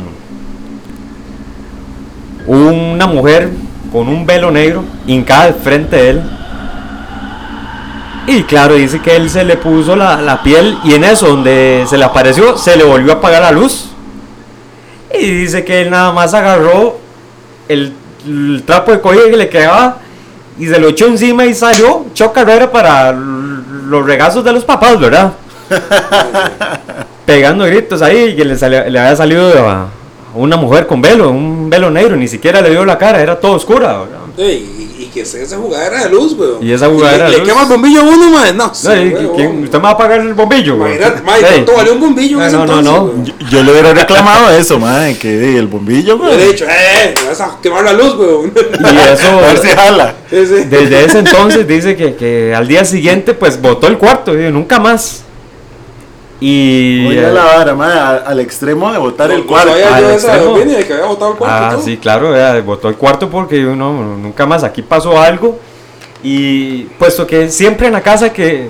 [2.47, 3.51] Una mujer
[3.93, 6.23] con un velo negro hincada al frente de él.
[8.27, 11.85] Y claro, dice que él se le puso la, la piel y en eso, donde
[11.89, 13.87] se le apareció, se le volvió a apagar la luz.
[15.13, 16.99] Y dice que él nada más agarró
[17.69, 17.93] el,
[18.27, 19.99] el trapo de colla que le quedaba
[20.59, 24.99] y se lo echó encima y salió, echó carrera para los regazos de los papás,
[25.01, 25.33] ¿verdad?
[27.27, 29.87] Pegando gritos ahí y que le, sali- le había salido a
[30.35, 33.53] una mujer con velo, un velo negro, ni siquiera le vio la cara, era todo
[33.53, 34.19] oscura, ¿verdad?
[34.51, 34.82] Y
[35.13, 36.63] que esté esa jugadera de luz, weón.
[36.67, 37.49] Y esa jugadera le, de le luz.
[37.49, 38.57] quema el bombillo a uno, man.
[38.57, 39.37] No, sí, No, weón.
[39.37, 40.75] ¿quién- ¿Usted me va a apagar el bombillo?
[40.77, 41.43] Imagínate, man, Ey.
[41.53, 43.03] ¿cuánto valió un bombillo No, no, no, entonces, no.
[43.05, 43.25] weón?
[43.25, 47.15] Yo, yo le hubiera reclamado eso, madre, que el bombillo, Yo le he dicho, eh,
[47.29, 48.53] vas a quemar la luz, weón.
[48.55, 50.15] Y eso, A ver si jala.
[50.31, 50.55] Sí, sí.
[50.69, 54.79] desde ese entonces dice que, que al día siguiente pues botó el cuarto, y nunca
[54.79, 55.23] más.
[56.45, 57.07] Y.
[57.07, 59.71] Oiga eh, la vara, mae, a- al extremo de botar el cuarto.
[59.71, 60.55] sabía al yo esa de extremo.
[60.55, 61.77] Virginia, de que había botado el cuarto.
[61.79, 65.61] Ah, sí, claro, vea, botó el cuarto porque yo no, nunca más aquí pasó algo.
[66.25, 68.69] Y puesto que siempre en la casa que,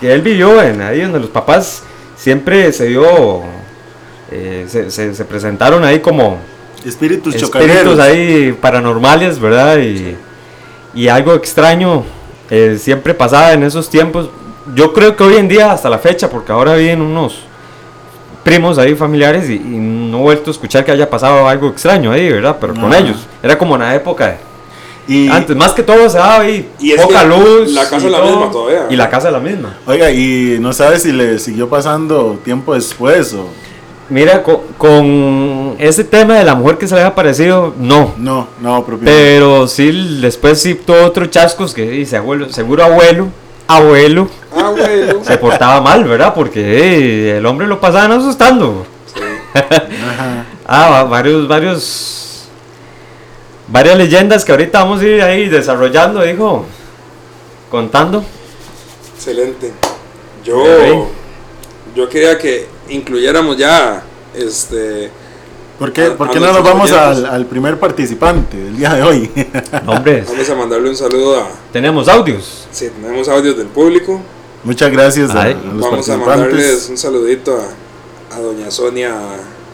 [0.00, 1.82] que él vivió, en ahí donde los papás
[2.16, 3.42] siempre se dio,
[4.30, 6.38] eh, se, se- se presentaron ahí como
[6.84, 9.78] Espíritus espíritus ahí paranormales, ¿verdad?
[9.78, 10.16] Y,
[10.94, 12.04] y algo extraño
[12.50, 14.30] eh, siempre pasaba en esos tiempos.
[14.74, 17.40] Yo creo que hoy en día, hasta la fecha, porque ahora viven unos
[18.44, 22.10] primos ahí familiares y, y no he vuelto a escuchar que haya pasado algo extraño
[22.12, 22.56] ahí, ¿verdad?
[22.60, 22.98] Pero con Ajá.
[22.98, 23.16] ellos.
[23.42, 24.36] Era como en la época de-
[25.14, 27.72] Y, antes, más que todo se daba ahí Y es poca que luz.
[27.72, 28.86] la casa y es la todo, misma todavía.
[28.90, 29.76] Y la casa es la misma.
[29.86, 33.48] Oiga, y no sabe si le siguió pasando tiempo después o.
[34.08, 38.12] Mira, co- con, ese tema de la mujer que se le había aparecido, no.
[38.18, 39.12] No, no, propiamente.
[39.12, 43.28] Pero sí, después sí tuvo otros chascos que dice abuelo, seguro abuelo,
[43.76, 45.24] abuelo, bueno.
[45.24, 46.34] se portaba mal, ¿verdad?
[46.34, 48.86] Porque el hombre lo pasaban asustando.
[49.16, 50.44] Ajá.
[50.72, 52.44] Ah, va- varios, varios,
[53.66, 56.64] varias leyendas que ahorita vamos a ir ahí desarrollando, dijo,
[57.68, 58.24] contando.
[59.16, 59.72] Excelente.
[60.44, 61.08] Yo,
[61.96, 65.10] yo quería que incluyéramos ya este
[65.80, 68.94] ¿Por qué, A- por a qué no nos vamos al, al primer participante del día
[68.94, 69.30] de hoy?
[69.84, 72.66] No, hombre, vamos a mandarle un saludo a tenemos audios.
[72.70, 74.20] si tenemos audios del público
[74.62, 75.52] Muchas gracias a, Ay.
[75.52, 79.14] a los vamos a mandarles un saludito a, a doña Sonia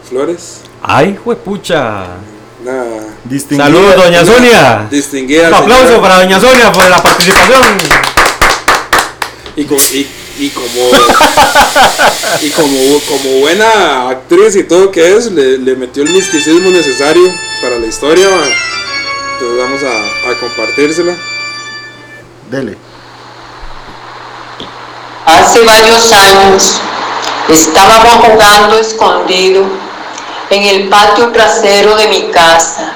[0.09, 2.05] Flores Ay, juepucha.
[2.63, 2.83] una
[3.57, 4.87] Saludos, doña Sonia.
[4.89, 6.01] distinguida Un aplauso señora.
[6.01, 7.61] para doña Sonia por la participación.
[9.57, 10.07] y, co- y,
[10.39, 10.89] y como
[12.41, 17.31] y como, como buena actriz y todo que es le, le metió el misticismo necesario
[17.61, 18.27] para la historia
[19.33, 21.15] entonces vamos a, a compartírsela
[22.49, 22.77] Dele.
[25.25, 26.77] Hace varios años
[27.49, 29.65] estábamos jugando escondido
[30.49, 32.93] en el patio trasero de mi casa.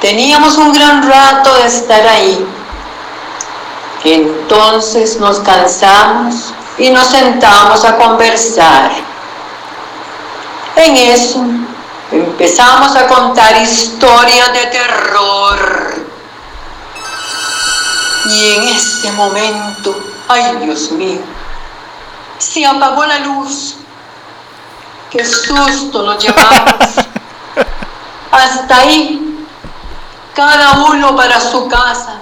[0.00, 2.46] Teníamos un gran rato de estar ahí.
[4.04, 8.90] Entonces nos cansamos y nos sentamos a conversar.
[10.76, 11.44] En eso
[12.10, 16.06] empezamos a contar historias de terror.
[18.26, 19.94] Y en ese momento,
[20.28, 21.20] ay Dios mío,
[22.38, 23.76] se apagó la luz.
[25.10, 26.74] Qué susto nos llevamos.
[28.30, 29.46] Hasta ahí,
[30.34, 32.20] cada uno para su casa.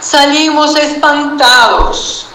[0.00, 2.26] Salimos espantados.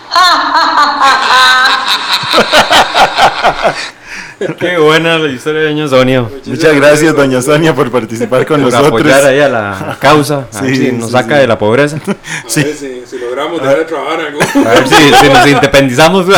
[4.60, 6.26] Qué buena la historia de doña Sonia.
[6.46, 9.00] Muchas gracias, doña Sonia, por participar con Por nosotros.
[9.02, 10.48] apoyar ahí a la causa.
[10.54, 11.42] A ver Sí, si nos sí, saca sí.
[11.42, 11.98] de la pobreza.
[11.98, 12.64] a Sí.
[12.64, 16.26] ver si, si logramos dejar de trabajar algo A ver si, si nos independizamos.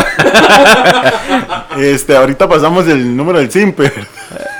[1.75, 3.91] Este, ahorita pasamos el número del Simper.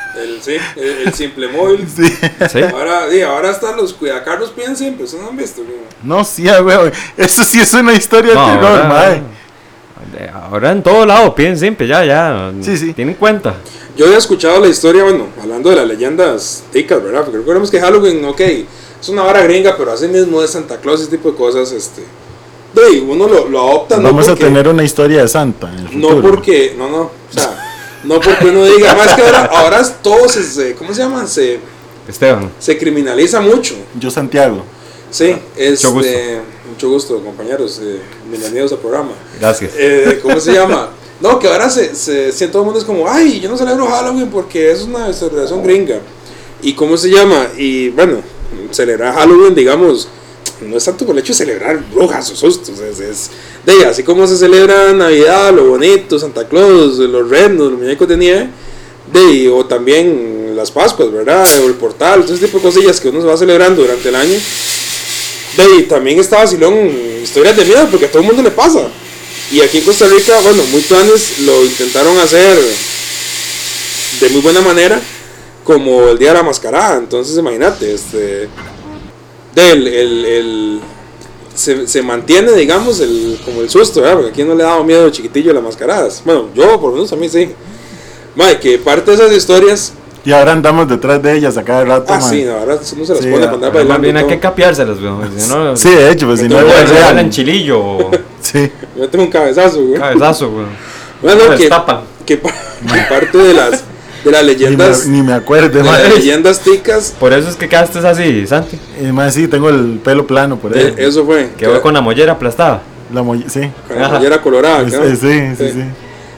[0.48, 2.04] el, sí, el, el simple móvil Sí.
[2.52, 2.62] Sí.
[2.62, 5.78] ahora, sí, ahora están los cuidacarros piden siempre eso no han visto güey?
[6.04, 6.92] No, sí, güey.
[7.18, 9.22] Eso sí es una historia No, de terror, ahora, mae.
[10.34, 12.52] ahora en todo lado piden siempre, ya, ya.
[12.62, 12.94] Sí, sí.
[12.94, 13.56] Tienen cuenta.
[13.96, 17.22] Yo había escuchado la historia, bueno, hablando de las leyendas ticas, ¿verdad?
[17.24, 21.02] Porque recordemos que Halloween, ok, es una vara gringa, pero así mismo de Santa Claus,
[21.02, 22.02] ese tipo de cosas, este.
[22.74, 25.88] De, uno lo, lo adopta, no Vamos a porque, tener una historia de Santa en
[25.88, 27.63] el No porque, no, no, o sea,
[28.04, 31.26] no porque uno diga, más que ahora, ahora es todo se, se- ¿cómo se llama?
[31.28, 31.60] Se,
[32.08, 32.52] Esteban.
[32.60, 33.76] se criminaliza mucho.
[34.00, 34.64] Yo, Santiago.
[35.10, 36.10] Sí, este, Mucho gusto.
[36.72, 39.12] mucho gusto, compañeros, eh, bienvenidos al programa.
[39.40, 39.72] Gracias.
[39.78, 40.90] Eh, ¿Cómo se llama?
[41.22, 43.86] No, que ahora se, se, si todo el mundo es como, ay, yo no celebro
[43.88, 46.00] Halloween porque es una celebración gringa.
[46.62, 47.48] ¿Y cómo se llama?
[47.58, 48.22] Y bueno,
[48.72, 50.08] celebrar Halloween, digamos,
[50.62, 53.30] no es tanto por el hecho de celebrar brujas o sustos, es,
[53.66, 58.18] de así como se celebra Navidad, lo bonito, Santa Claus, los renos, los muñecos de
[58.18, 58.50] nieve,
[59.12, 61.48] de o también las Pascuas, ¿verdad?
[61.64, 64.16] O el portal, todo ese tipo de cosillas que uno se va celebrando durante el
[64.16, 64.40] año.
[65.58, 66.90] De ahí, también está vacilón
[67.22, 68.88] historias de miedo porque a todo el mundo le pasa.
[69.52, 72.58] Y aquí en Costa Rica, bueno, muy planes lo intentaron hacer
[74.20, 75.00] de muy buena manera,
[75.64, 76.98] como el día de la mascarada.
[76.98, 78.50] Entonces, imagínate, este.
[79.56, 80.80] Del, el, el-
[81.56, 84.16] se, se mantiene, digamos, el, como el susto, ¿verdad?
[84.16, 86.22] Porque aquí no le ha dado miedo chiquitillo a las mascaradas.
[86.26, 87.52] Bueno, yo, por lo menos a mí sí.
[88.36, 89.94] Mae, que parte de esas historias.
[90.26, 92.30] Y ahora andamos detrás de ellas a cada rato, Ah, mae.
[92.30, 94.02] sí, no, ahora uno se las Sí, pone ah, para andar Más bailando.
[94.02, 95.30] bien hay que capiárselas, weón.
[95.38, 97.20] Si no, Sí, de hecho, pues si no, No, vean.
[97.20, 98.12] en chilillo o
[98.42, 98.72] Sí.
[98.98, 100.00] Yo tengo un cabezazo, güey.
[100.00, 100.70] cabezazo, weón.
[101.22, 101.70] Bueno, que,
[102.26, 102.48] que que
[103.10, 103.84] parte de las,
[104.24, 107.56] de las Ni me, leyendas, ni me acuerdo, de las leyendas ticas, Por eso es
[107.56, 108.78] que quedaste así, Santi.
[109.02, 110.82] Y más sí, tengo el pelo plano por ahí.
[110.84, 111.50] eh, eso fue.
[111.58, 112.82] Que voy con la mollera aplastada.
[113.14, 113.62] La moll- sí.
[113.88, 114.84] con la mollera colorada.
[114.84, 115.04] ¿no?
[115.04, 115.84] es- sí, sí, sí.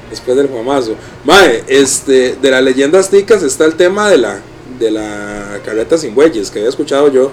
[0.10, 0.96] después del Juamazo.
[1.24, 4.40] Mae, este, de las leyendas ticas está el tema de la,
[4.80, 7.32] de la carreta sin bueyes, que había escuchado yo,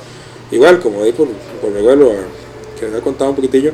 [0.51, 1.29] igual como ahí por,
[1.61, 2.13] por mi abuelo,
[2.79, 3.73] que había contado un poquitillo,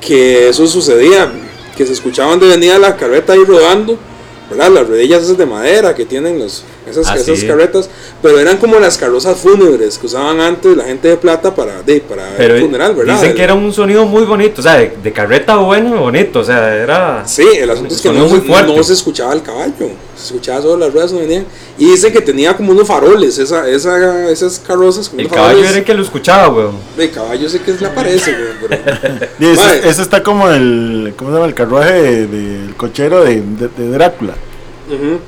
[0.00, 1.30] que eso sucedía,
[1.76, 3.98] que se escuchaba donde venía la carreta ahí rodando,
[4.56, 7.46] Las rodillas esas de madera que tienen los, esas, Ah, esas sí.
[7.46, 7.88] carretas,
[8.22, 12.00] pero eran como las carrozas fúnebres que usaban antes la gente de plata para, de,
[12.00, 13.14] para Pero el funeral, ¿verdad?
[13.14, 16.40] dicen que era un sonido muy bonito, o sea, de, de carreta bueno y bonito,
[16.40, 17.26] o sea, era...
[17.26, 18.76] Sí, el asunto es que no, muy se- fuerte.
[18.76, 19.72] no se escuchaba el caballo,
[20.16, 21.46] se escuchaba solo las ruedas donde venían.
[21.78, 25.52] Y dicen que tenía como unos faroles, esa, esa, esas carrozas con El unos caballo
[25.54, 25.70] faroles.
[25.70, 26.76] era el que lo escuchaba, weón.
[26.96, 29.24] El caballo sé que le aparece, güey, pero...
[29.40, 29.88] Y ese, Mae.
[29.88, 31.46] ese está como el, ¿cómo se llama?
[31.48, 34.34] El carruaje de- del cochero de, de- de Drácula,
[34.88, 35.18] Ujú.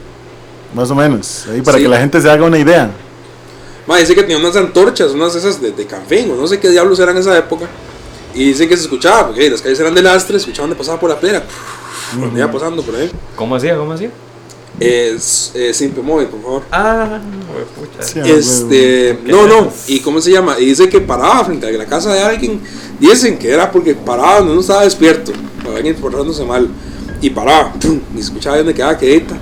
[0.77, 1.85] Más o menos, ahí para Sí.
[1.85, 2.91] que la gente se haga una idea.
[3.87, 6.69] Ma, dice que tenía unas antorchas, unas esas de, de canfín, o no sé qué
[6.69, 7.67] diablos eran en esa época.
[8.35, 11.09] Y dice que se escuchaba, porque las calles eran de lastre, escuchaban de pasaba por
[11.09, 11.43] la plena,
[12.19, 13.11] cuando iba pasando por ahí.
[13.35, 13.77] ¿Cómo hacía?
[13.77, 14.11] ¿Cómo hacía?
[14.79, 16.63] Es, eh, Simple Móvil, por favor.
[16.71, 17.19] Ah,
[17.75, 18.03] pucha.
[18.07, 21.87] Sí, Este, no, no, y cómo se llama, y dice que paraba frente a la
[21.87, 22.61] casa de alguien,
[23.01, 25.33] dicen que era porque paraba uno estaba despierto,
[25.65, 26.69] para alguien portándose mal,
[27.23, 28.01] y paraba, ¡pum!
[28.15, 29.35] y escuchaba donde quedaba quedita.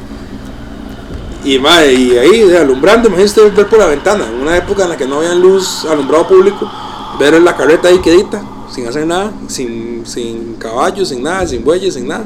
[1.45, 4.97] Y, mae, y ahí alumbrando, imagínate ver por la ventana, en una época en la
[4.97, 6.71] que no había luz, alumbrado público,
[7.19, 8.43] ver la carreta ahí quedita,
[8.75, 12.25] sin hacer nada, sin, sin caballos, sin nada, sin bueyes, sin nada.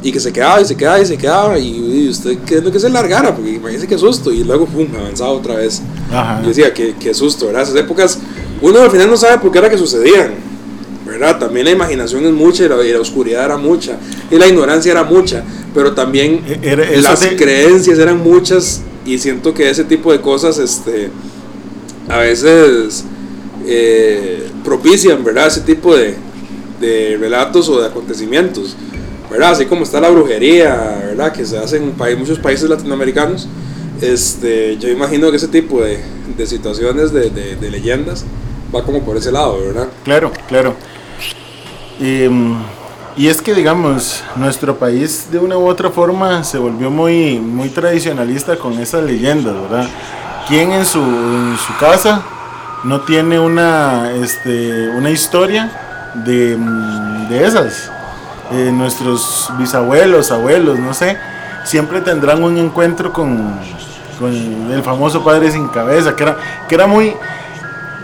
[0.00, 2.78] Y que se quedaba y se quedaba y se quedaba y, y usted queriendo que
[2.78, 5.82] se largara, porque imagínese qué susto, y luego pum, avanzaba otra vez.
[6.12, 6.40] Ajá.
[6.42, 7.62] Yo decía, qué, qué susto, ¿verdad?
[7.62, 8.18] Esas épocas,
[8.60, 10.34] uno al final no sabe por qué era que sucedían,
[11.06, 11.38] ¿verdad?
[11.38, 13.96] También la imaginación es mucha y la, y la oscuridad era mucha,
[14.30, 19.18] y la ignorancia era mucha, pero también E- era- las de- creencias eran muchas, y
[19.18, 21.10] siento que ese tipo de cosas, este,
[22.08, 23.04] a veces
[23.66, 25.46] eh, propician, ¿verdad?
[25.46, 26.14] Ese tipo de,
[26.80, 28.76] de relatos o de acontecimientos,
[29.30, 29.52] ¿verdad?
[29.52, 31.32] Así como está la brujería, ¿verdad?
[31.32, 33.48] Que se hace en pa- muchos países latinoamericanos.
[34.00, 35.98] Este, yo imagino que ese tipo de,
[36.36, 38.24] de situaciones, de, de- de leyendas,
[38.74, 39.88] va como por ese lado, ¿verdad?
[40.04, 40.74] Claro, claro.
[41.98, 42.56] Mm,
[43.16, 47.68] y es que, digamos, nuestro país de una u otra forma se volvió muy, muy
[47.68, 49.88] tradicionalista con esas leyendas, ¿verdad?
[50.48, 52.22] ¿Quién en su, su casa
[52.82, 57.90] no tiene una, este, una historia de, mm, de esas?
[58.52, 61.16] Eh, nuestros bisabuelos, abuelos, no sé,
[61.64, 63.58] siempre tendrán un encuentro con,
[64.18, 64.32] con
[64.70, 66.36] el famoso padre sin cabeza, que era,
[66.68, 67.16] que era muy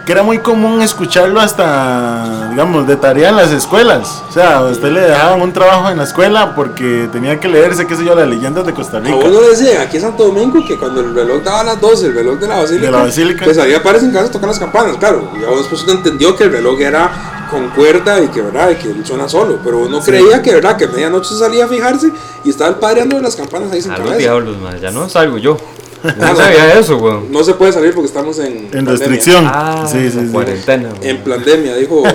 [0.07, 4.23] que era muy común escucharlo hasta, digamos, de tarea en las escuelas.
[4.29, 7.87] O sea, a usted le dejaban un trabajo en la escuela porque tenía que leerse,
[7.87, 9.17] qué sé yo, las leyendas de Costa A Rica.
[9.17, 12.39] uno decía aquí en Santo Domingo que cuando el reloj daba las 12, el reloj
[12.39, 13.45] de la basílica, De la basílica.
[13.45, 15.31] pues había padres en casa a tocar las campanas, claro.
[15.37, 18.77] Y ya después uno entendió que el reloj era con cuerda y que verdad, y
[18.77, 19.59] que suena solo.
[19.63, 22.11] Pero uno creía que verdad, que a medianoche salía a fijarse
[22.45, 24.19] y estaba el padre dando las campanas ahí sin A los cabeza.
[24.21, 25.57] diablos, man, ya no salgo yo.
[26.03, 26.37] Ah, No no.
[26.37, 27.31] sabía eso, weón.
[27.31, 28.91] No se puede salir porque estamos en, En pandemia.
[28.93, 29.45] restricción.
[29.47, 30.33] Ah, sí, sí, sí.
[30.33, 30.89] cuarentena.
[30.89, 30.99] weón.
[31.03, 32.03] En pandemia, dijo.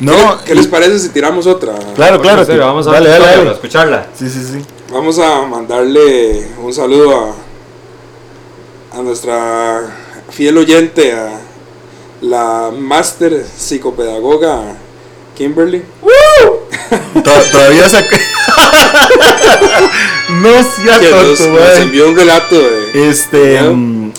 [0.00, 1.74] No, ¿Qué, les parece si tiramos otra?
[1.94, 2.42] Claro, claro.
[2.42, 3.50] Serio, que- vamos a, dale, dale, escucharla, dale.
[3.50, 4.06] a escucharla.
[4.18, 4.64] Sí, sí, sí.
[4.90, 7.34] Vamos a mandarle un saludo
[8.94, 9.82] a, a nuestra
[10.30, 11.40] fiel oyente, a
[12.22, 14.62] la máster psicopedagoga
[15.36, 15.82] Kimberly.
[17.22, 17.98] To- todavía se...
[20.30, 21.82] no sea que nos, tonto, nos güey.
[21.82, 23.62] envió un relato de Este...
[23.62, 23.74] ¿No?
[23.74, 24.12] mm,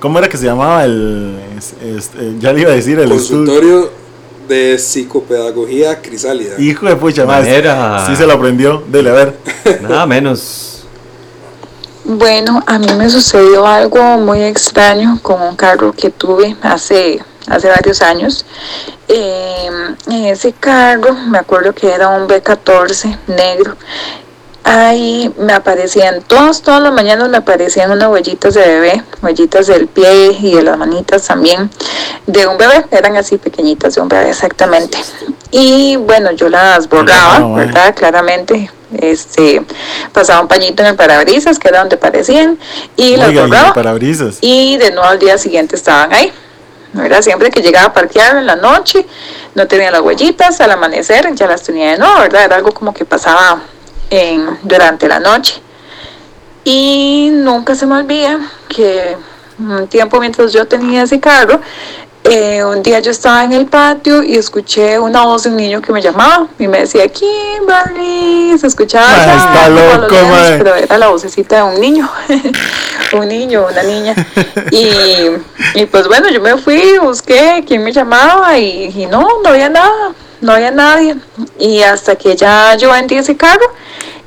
[0.00, 1.38] ¿Cómo era que se llamaba el...
[1.56, 3.38] es- este, ya le iba a decir el estudio.
[3.44, 3.90] consultorio
[4.48, 6.54] de psicopedagogía crisálida.
[6.58, 7.40] Hijo de pucha, más.
[7.40, 8.06] Manera.
[8.06, 8.82] Sí se lo aprendió.
[8.88, 9.34] Dele, a ver.
[9.82, 10.84] Nada menos.
[12.04, 17.18] Bueno, a mí me sucedió algo muy extraño con un carro que tuve hace,
[17.50, 18.44] hace varios años.
[19.08, 19.68] Eh,
[20.08, 23.76] en ese carro, me acuerdo que era un B14 negro.
[24.64, 29.86] Ahí me aparecían, todas, todas las mañanas me aparecían unas huellitas de bebé, huellitas del
[29.86, 31.70] pie y de las manitas también,
[32.26, 34.98] de un bebé, eran así pequeñitas, de un bebé exactamente.
[35.52, 37.52] Y bueno, yo las borraba, Ah.
[37.56, 37.94] ¿verdad?
[37.94, 39.62] Claramente, este,
[40.12, 42.58] pasaba un pañito en el parabrisas, que era donde aparecían,
[42.94, 43.72] y las y borraba.
[43.72, 44.36] parabrisas.
[44.42, 46.30] Y de nuevo al día siguiente estaban ahí.
[46.92, 47.22] ¿Verdad?
[47.22, 49.06] Siempre que llegaba a parquear en la noche,
[49.54, 52.44] no tenía las huellitas, al amanecer ya las tenía de nuevo, ¿verdad?
[52.44, 53.60] Era algo como que pasaba
[54.10, 55.60] en, durante la noche.
[56.64, 59.16] Y nunca se me olvida que
[59.58, 61.60] un tiempo mientras yo tenía ese carro,
[62.24, 65.80] eh, un día yo estaba en el patio y escuché una voz de un niño
[65.80, 70.42] que me llamaba y me decía, Kimberly, se escuchaba ya, está loco, ma.
[70.58, 72.10] pero era la vocecita de un niño,
[73.12, 74.14] un niño, una niña.
[74.70, 75.30] Y,
[75.74, 80.12] y pues bueno, yo me fui, busqué quién me llamaba y, no, no había nada,
[80.40, 81.16] no había nadie.
[81.58, 83.66] Y hasta que ya yo vendí ese carro,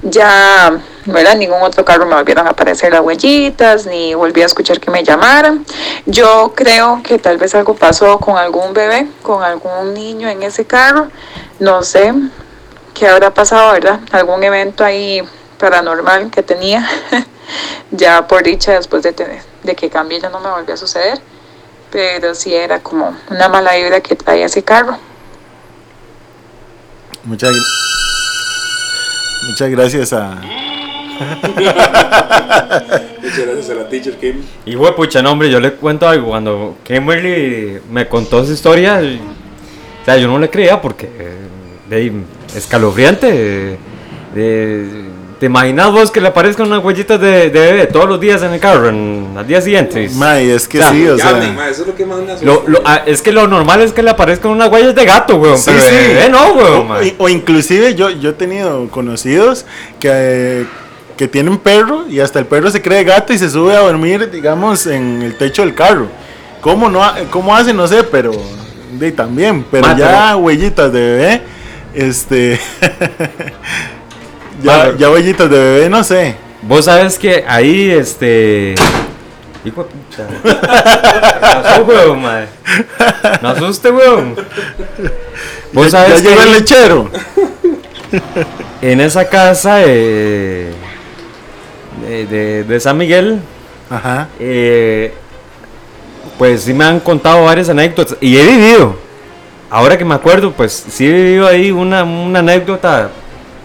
[0.01, 1.36] ya ¿verdad?
[1.36, 5.65] Ningún otro carro me volvieron a aparecer las ni volví a escuchar que me llamaran.
[6.05, 10.65] Yo creo que tal vez algo pasó con algún bebé, con algún niño en ese
[10.65, 11.07] carro.
[11.59, 12.13] No sé
[12.93, 13.99] qué habrá pasado, ¿verdad?
[14.11, 15.23] Algún evento ahí
[15.62, 16.86] paranormal que tenía.
[17.91, 21.20] ya por dicha, después de, tener, de que cambié, ya no me volvió a suceder.
[21.91, 24.97] Pero sí era como una mala vibra que traía ese carro.
[27.24, 27.53] Muchas,
[29.47, 30.32] muchas gracias a,
[33.22, 34.41] Muchas gracias a la teacher Kim.
[34.66, 36.30] Y güey, pucha, no, hombre, yo le cuento algo.
[36.30, 38.99] Cuando Kimberly me contó esa historia,
[40.01, 41.07] o sea, yo no le creía porque
[41.89, 42.24] de
[42.55, 43.78] escalofriante.
[44.34, 48.44] De, ¿Te imaginas vos que le aparezcan unas huellitas de, de bebé todos los días
[48.44, 50.08] en el carro, en, al día siguiente?
[50.14, 51.32] May, es que sí, o sea.
[51.68, 54.04] eso es lo que más me lo, lo, ah, es que lo normal es que
[54.04, 55.58] le aparezcan unas huellas de gato, weón.
[55.58, 55.96] Sí, pero sí.
[55.96, 56.92] de bebé no, weón.
[56.92, 59.66] O, o, inclusive yo, yo he tenido conocidos
[60.00, 60.68] que,
[61.18, 64.30] que tienen perro y hasta el perro se cree gato y se sube a dormir,
[64.30, 66.06] digamos, en el techo del carro.
[66.62, 67.74] ¿Cómo, no, cómo hace?
[67.74, 68.32] No sé, pero
[68.92, 69.66] de, también.
[69.72, 71.42] Pero Ma, ya pero- huellitas de bebé,
[71.96, 72.60] este...
[74.64, 76.36] ya, ya huellitas de bebé, no sé.
[76.64, 78.76] Vos sabes que ahí, este.
[79.64, 80.28] Hijo de puta.
[80.43, 82.47] ¿Qué pasó, weón, madre?
[83.41, 84.36] No asuste, weón.
[85.74, 87.09] Vos ya, sabes ya llegó que el lechero.
[88.82, 90.74] en esa casa eh,
[92.07, 93.39] de, de- de San Miguel,
[93.89, 94.28] Ajá.
[94.39, 95.14] eh,
[96.38, 98.18] pues sí me han contado varias anécdotas.
[98.20, 98.95] Y he vivido.
[99.70, 103.09] Ahora que me acuerdo, pues sí he vivido ahí una, una anécdota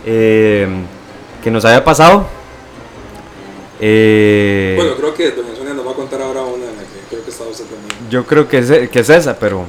[0.07, 0.67] eh,
[1.43, 2.27] que nos había pasado.
[3.81, 6.99] Eh, Bueno, creo que Doña Sonia nos va a contar ahora una en la que
[7.11, 8.11] creo que está usted también.
[8.11, 9.65] Yo creo que es, que es esa, pero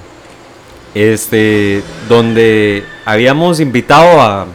[0.96, 4.48] este donde habíamos invitado a,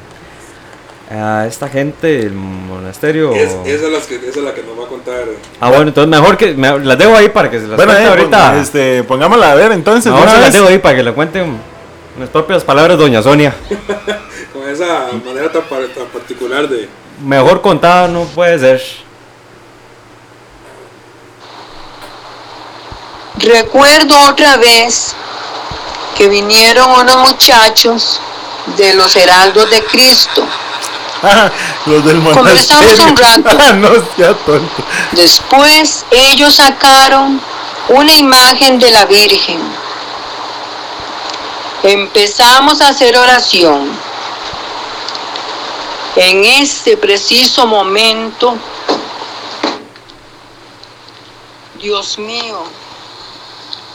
[1.11, 3.33] a esta gente del monasterio.
[3.35, 5.24] Es, esa, es las que, esa es la que nos va a contar.
[5.61, 8.07] Ah, bueno, entonces mejor que me- las dejo ahí para que se las Bueno, cuente
[8.07, 8.61] eh, ahorita.
[8.61, 10.11] este, pongámosla a ver entonces.
[10.11, 13.55] Ahora se las dejo ahí para que le cuenten en las propias palabras doña Sonia.
[14.73, 16.89] Esa manera tan, par- tan particular de.
[17.23, 18.83] Mejor contada no puede ser.
[23.39, 25.14] Recuerdo otra vez
[26.16, 28.20] que vinieron unos muchachos
[28.77, 30.47] de los Heraldos de Cristo.
[31.23, 31.51] Ah,
[31.87, 33.49] los del Conversamos un rato.
[33.59, 34.83] Ah, no sea tonto.
[35.12, 37.41] Después ellos sacaron
[37.89, 39.61] una imagen de la Virgen.
[41.83, 43.91] Empezamos a hacer oración.
[46.17, 48.55] En este preciso momento,
[51.81, 52.65] Dios mío,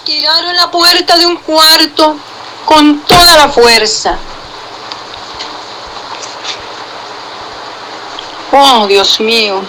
[0.04, 2.18] tiraron la puerta de un cuarto
[2.66, 4.18] con toda la fuerza.
[8.52, 9.62] Oh, Dios mío.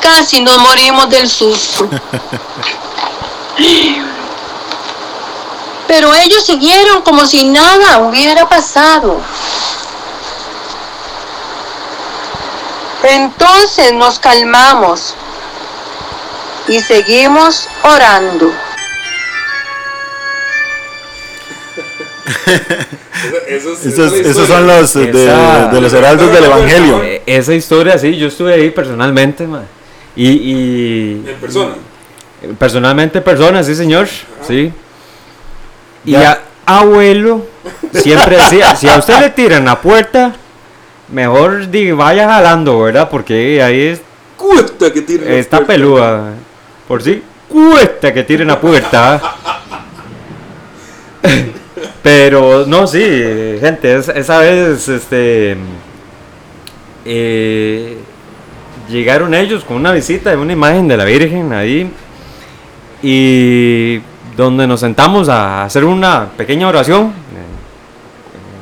[0.00, 1.88] Casi nos morimos del susto.
[5.88, 9.20] Pero ellos siguieron como si nada hubiera pasado.
[13.02, 15.14] Entonces nos calmamos
[16.68, 18.52] y seguimos orando.
[23.48, 27.02] Esos, Esos, esos son los de, Esa- de los heraldos del evangelio.
[27.02, 29.62] Eh, Esa historia, sí, yo estuve ahí personalmente, ma.
[30.16, 31.74] Y, y En persona.
[32.58, 34.08] Personalmente personas, sí señor,
[34.46, 34.72] sí.
[36.04, 36.40] Y Ya.
[36.66, 37.46] a- abuelo
[37.92, 40.32] siempre decía, si a usted le tiran la puerta,
[41.12, 43.08] mejor di- vaya jalando, ¿verdad?
[43.10, 44.02] Porque ahí es-
[44.36, 46.30] Cuesta que está pelúa.
[46.88, 49.20] Por si cuesta que tiren la puerta.
[52.02, 52.98] Pero no, sí,
[53.60, 55.56] gente, es- esa vez este
[57.04, 57.96] eh,
[58.88, 61.90] llegaron ellos con una visita de una imagen de la Virgen ahí
[63.02, 64.00] y
[64.36, 67.12] donde nos sentamos a hacer una pequeña oración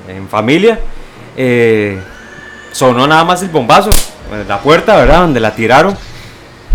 [0.09, 0.81] eh, en familia.
[1.37, 1.99] eh,
[2.73, 3.91] sonó nada más el bombazo,
[4.47, 5.21] la puerta, ¿verdad?
[5.23, 5.97] Donde la tiraron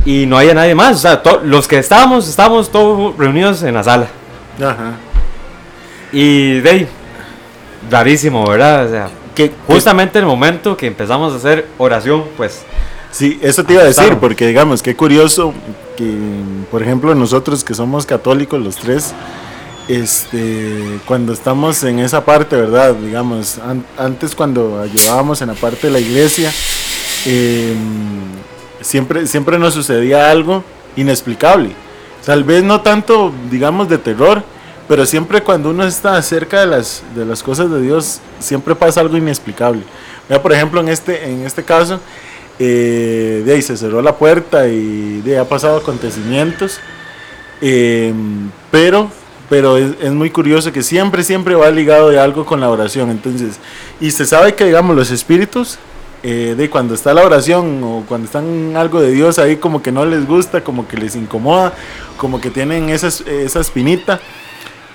[0.05, 0.95] y no había nadie más.
[0.97, 4.07] O sea, to- los que estábamos, estábamos todos reunidos en la sala.
[4.59, 4.93] Ajá.
[6.11, 6.87] Y de ahí,
[7.89, 8.85] rarísimo, ¿verdad?
[8.85, 12.61] O sea, Que, justamente en el momento que empezamos a hacer oración, pues
[13.09, 15.53] Sí, eso te iba a decir, porque digamos, qué curioso
[15.95, 16.11] que,
[16.71, 19.13] por ejemplo, nosotros que somos católicos los tres,
[19.87, 22.93] este, cuando estamos en esa parte, ¿verdad?
[22.95, 26.51] Digamos, an- antes cuando ayudábamos en la parte de la iglesia,
[27.25, 27.75] eh,
[28.81, 30.63] siempre, siempre nos sucedía algo
[30.95, 31.71] inexplicable.
[32.25, 34.43] Tal vez no tanto, digamos, de terror,
[34.87, 39.01] pero siempre cuando uno está cerca de las, de las cosas de Dios, siempre pasa
[39.01, 39.83] algo inexplicable.
[40.29, 41.99] Vea, por ejemplo, en este, en este caso,
[42.59, 46.79] eh, de ahí se cerró la puerta y de ahí ha pasado acontecimientos,
[47.61, 48.13] eh,
[48.71, 49.09] pero,
[49.53, 53.11] pero es, es muy curioso que siempre, siempre va ligado de algo con la oración.
[53.11, 53.59] Entonces,
[54.01, 55.77] y se sabe que, digamos, los espíritus
[56.23, 59.91] eh, de cuando está la oración o cuando están algo de Dios ahí como que
[59.91, 61.75] no les gusta, como que les incomoda,
[62.17, 64.19] como que tienen esa, esa espinita.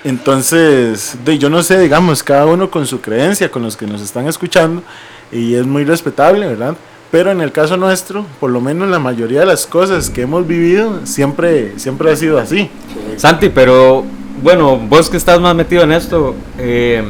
[0.03, 4.03] Entonces, de, yo no sé, digamos, cada uno con su creencia, con los que nos
[4.03, 4.83] están escuchando,
[5.31, 6.75] y es muy respetable, ¿verdad?
[7.13, 10.49] Pero en el caso nuestro, por lo menos la mayoría de las cosas que hemos
[10.49, 12.69] vivido, siempre, siempre ha sido así.
[13.17, 14.05] Santi, pero
[14.43, 17.03] bueno, vos que estás más metido en esto, eh,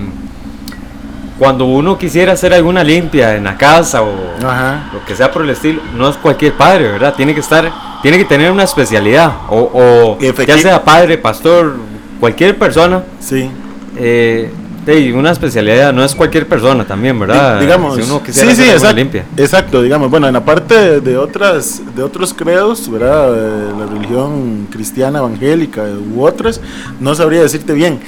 [1.39, 4.13] cuando uno quisiera hacer alguna limpia en la casa o
[4.45, 4.91] Ajá.
[4.93, 7.15] lo que sea por el estilo, no es cualquier padre, ¿verdad?
[7.15, 7.71] Tiene que estar,
[8.03, 11.77] tiene que tener una especialidad, o, o ya sea padre, pastor,
[12.19, 13.49] cualquier persona, Sí.
[13.97, 14.51] eh,
[14.97, 17.59] sí, una especialidad, no es cualquier persona también, ¿verdad?
[17.59, 19.25] Di- digamos, si uno sí, sí, exacto, limpia.
[19.37, 23.31] exacto, digamos, bueno, en la parte de, otras, de otros credos, ¿verdad?
[23.79, 25.85] La religión cristiana evangélica
[26.15, 26.61] u otras,
[27.01, 27.99] no sabría decirte bien,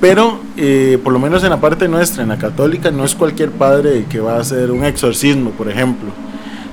[0.00, 3.50] pero eh, por lo menos en la parte nuestra, en la católica, no es cualquier
[3.50, 6.10] padre que va a hacer un exorcismo, por ejemplo.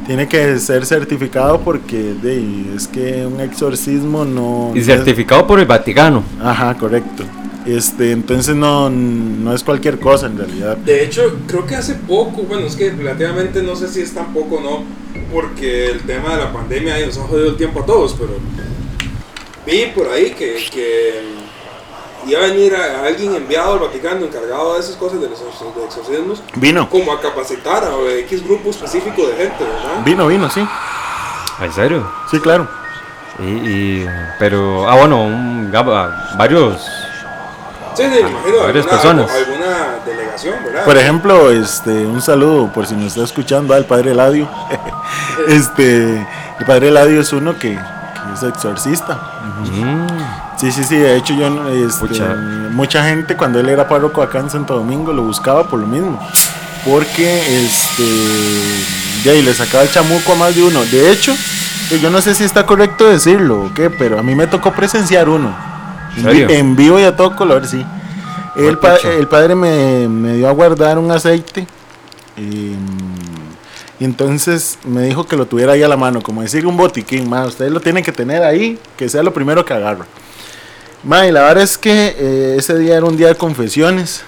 [0.08, 4.72] Tiene que ser certificado porque de, es que un exorcismo no...
[4.76, 6.24] Y es- certificado por el Vaticano.
[6.44, 7.24] Ajá, correcto.
[7.66, 10.78] Este, entonces no, no es cualquier cosa en realidad.
[10.78, 14.34] De hecho, creo que hace poco, bueno, es que relativamente no sé si es tan
[14.34, 14.84] poco o no,
[15.32, 18.32] porque el tema de la pandemia ahí nos ha jodido el tiempo a todos, pero
[19.66, 21.22] vi por ahí que, que
[22.28, 26.42] iba a venir a, alguien enviado al Vaticano encargado de esas cosas de los exorcismos,
[26.56, 30.04] Vino, como a capacitar a X grupo específico de gente, ¿verdad?
[30.04, 30.66] vino, vino, sí.
[31.62, 32.12] ¿En serio?
[32.30, 32.68] Sí, claro.
[33.40, 34.06] Y, y-
[34.40, 35.72] pero, ah, bueno, un-
[36.38, 36.82] varios.
[37.96, 39.32] Sí, sí, imagino Varias alguna, personas.
[39.32, 40.86] alguna delegación, ¿verdad?
[40.86, 44.48] Por ejemplo, este, un saludo por si nos está escuchando al padre Eladio.
[45.48, 46.18] este,
[46.60, 49.20] el padre Eladio es uno que, que es exorcista.
[49.74, 50.08] Mm,
[50.58, 50.96] Sí, sí, sí.
[50.96, 52.36] De hecho, yo, no- este, Pucha.
[52.70, 56.20] mucha gente cuando él era párroco acá en Santo Domingo lo buscaba por lo mismo,
[56.86, 58.04] porque este,
[59.24, 60.84] de ahí le sacaba el chamuco a más de uno.
[60.86, 61.36] De hecho,
[62.00, 65.30] yo no sé si está correcto decirlo o qué, pero a mí me tocó presenciar
[65.30, 65.71] uno.
[66.18, 67.84] ¿En vivo y a todo color, sí.
[68.56, 69.14] El, pa- pucha.
[69.14, 71.66] el padre me, me dio a guardar un aceite.
[72.38, 72.76] eh,
[74.00, 77.30] y entonces me dijo que lo tuviera ahí a la mano, como decir un botiquín,
[77.30, 80.06] más ustedes lo tienen que tener ahí, que sea lo primero que agarra.
[81.04, 84.24] Ma, y la verdad es que eh, ese día era un día de confesiones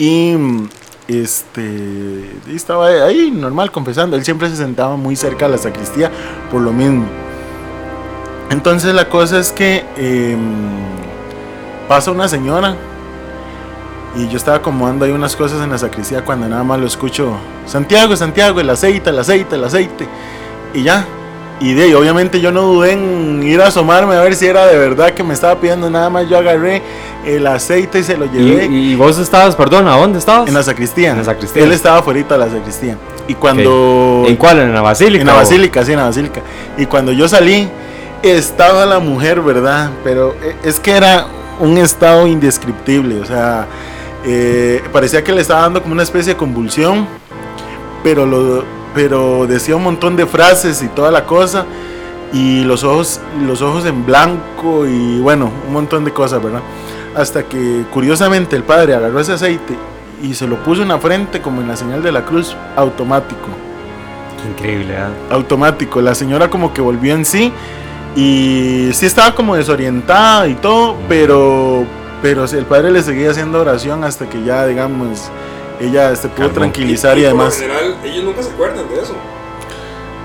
[0.00, 0.68] y mm,
[1.06, 4.16] este estaba ahí normal confesando.
[4.16, 6.10] Él siempre se sentaba muy cerca de la sacristía
[6.50, 7.06] por lo mismo.
[8.50, 10.36] Entonces la cosa es que eh,
[11.88, 12.76] pasa una señora
[14.16, 17.36] y yo estaba acomodando ahí unas cosas en la sacristía cuando nada más lo escucho,
[17.66, 20.06] Santiago, Santiago, el aceite, el aceite, el aceite.
[20.72, 21.04] Y ya.
[21.60, 24.66] Y de ahí, obviamente yo no dudé en ir a asomarme a ver si era
[24.66, 26.28] de verdad que me estaba pidiendo nada más.
[26.28, 26.82] Yo agarré
[27.24, 30.48] el aceite y se lo llevé y vos estabas, perdón, ¿a dónde estabas?
[30.48, 31.12] en la sacristía.
[31.12, 31.62] En la sacristía.
[31.64, 32.96] Él estaba afuera de la sacristía.
[33.28, 34.24] Y cuando...
[34.26, 34.58] ¿En cuál?
[34.60, 35.22] ¿En la basílica?
[35.22, 36.40] En la o- basílica, sí, en la basílica.
[36.76, 37.68] Y cuando yo salí,
[38.22, 39.90] estaba la mujer, ¿verdad?
[40.02, 41.26] Pero eh, es que era
[41.60, 43.66] un estado indescriptible, o sea,
[44.24, 47.06] eh, parecía que le estaba dando como una especie de convulsión,
[48.02, 51.66] pero, lo, pero decía un montón de frases y toda la cosa,
[52.32, 56.62] y los ojos, los ojos en blanco y bueno, un montón de cosas, ¿verdad?
[57.14, 59.76] Hasta que curiosamente el padre agarró ese aceite
[60.22, 63.48] y se lo puso en la frente como en la señal de la cruz, automático
[64.48, 65.10] increíble, ¿ah?
[65.30, 66.00] automático.
[66.00, 67.52] La señora como que volvió en sí
[68.16, 71.84] y sí estaba como desorientada y todo, pero
[72.22, 75.30] pero el padre le seguía haciendo oración hasta que ya digamos
[75.80, 79.14] ella se pudo tranquilizar y, por lo además general, ellos nunca se acuerdan de eso.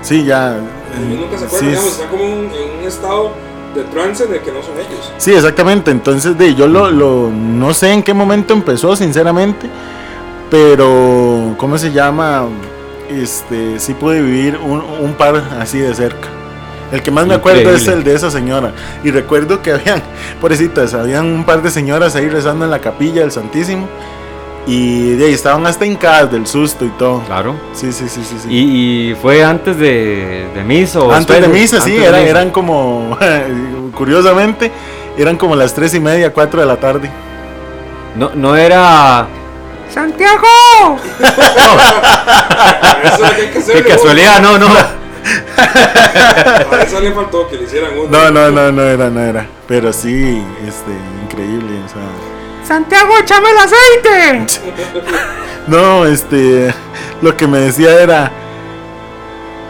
[0.02, 3.30] sí ya Ellos nunca se sí, acuerdan, digamos, es- están como un- en un estado
[3.74, 5.12] de trance de que no son ellos.
[5.18, 5.90] sí, exactamente.
[5.90, 9.68] Entonces de yo lo, lo- no sé en qué momento empezó sinceramente,
[10.50, 12.46] pero cómo se llama
[13.08, 16.28] este sí pude vivir un, un par así de cerca.
[16.92, 18.72] El que más me acuerdo es el de esa señora.
[19.04, 20.02] Y recuerdo que habían,
[20.40, 23.88] pobrecitas, habían un par de señoras ahí rezando en la capilla del Santísimo.
[24.66, 27.20] Y de ahí estaban hasta hincadas del susto y todo.
[27.22, 27.56] Claro.
[27.72, 28.36] Sí, sí, sí, sí.
[28.42, 28.48] sí.
[28.50, 32.30] ¿Y, y fue antes de, de misa o Antes de misa, sí, eran, misa.
[32.30, 33.16] eran como,
[33.96, 34.70] curiosamente,
[35.16, 37.10] eran como las tres y media, cuatro de la tarde.
[38.16, 39.26] No, no era...
[39.92, 40.46] ¡Santiago!
[43.04, 44.99] Eso que hacerle casualidad, no, no.
[45.24, 46.76] Uno.
[46.76, 48.08] A eso le faltó que le hicieran uno.
[48.10, 49.46] No, no, no, no era, no era.
[49.66, 50.90] Pero sí, este,
[51.24, 51.78] increíble.
[51.84, 52.02] O sea,
[52.66, 54.60] Santiago, échame el aceite.
[55.66, 56.74] No, este.
[57.20, 58.32] Lo que me decía era.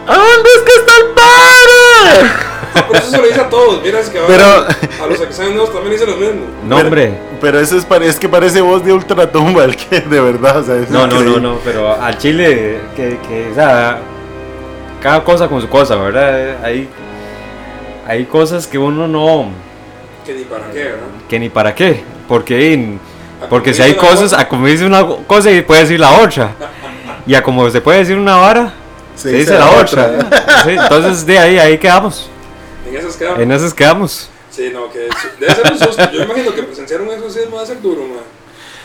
[0.07, 2.31] ¿A dónde es que está el padre?
[2.73, 3.83] Ah, pero eso se lo dice a todos.
[3.83, 6.45] Miras que ahora Pero- a los exámenes también dicen lo mismo.
[6.65, 7.19] No, hombre.
[7.41, 10.75] Pero eso es, es que parece voz de ultratumba, el que de verdad, o sea,
[10.77, 13.99] es No, no, no, no, pero al chile, que, que, o sea,
[15.01, 16.63] cada cosa con su cosa, ¿verdad?
[16.63, 16.87] Hay,
[18.07, 19.49] hay cosas que uno no,
[20.25, 21.07] Que ni para qué, ¿verdad?
[21.27, 22.97] que ni para qué, porque,
[23.49, 24.41] porque si hay cosas, cosa.
[24.41, 26.51] a como dice una cosa y puede decir la otra,
[27.25, 28.73] y a como se puede decir una vara,
[29.15, 30.29] se, dice la, otra.
[30.63, 32.29] Sí, entonces de ahí, ahí quedamos,
[32.87, 33.39] En esas quedamos.
[33.39, 34.29] en esas quedamos.
[34.51, 35.07] Sí, no, que
[35.39, 36.11] debe ser un susto.
[36.11, 38.19] Yo imagino que presenciar un exorcismo va a ser duro, man.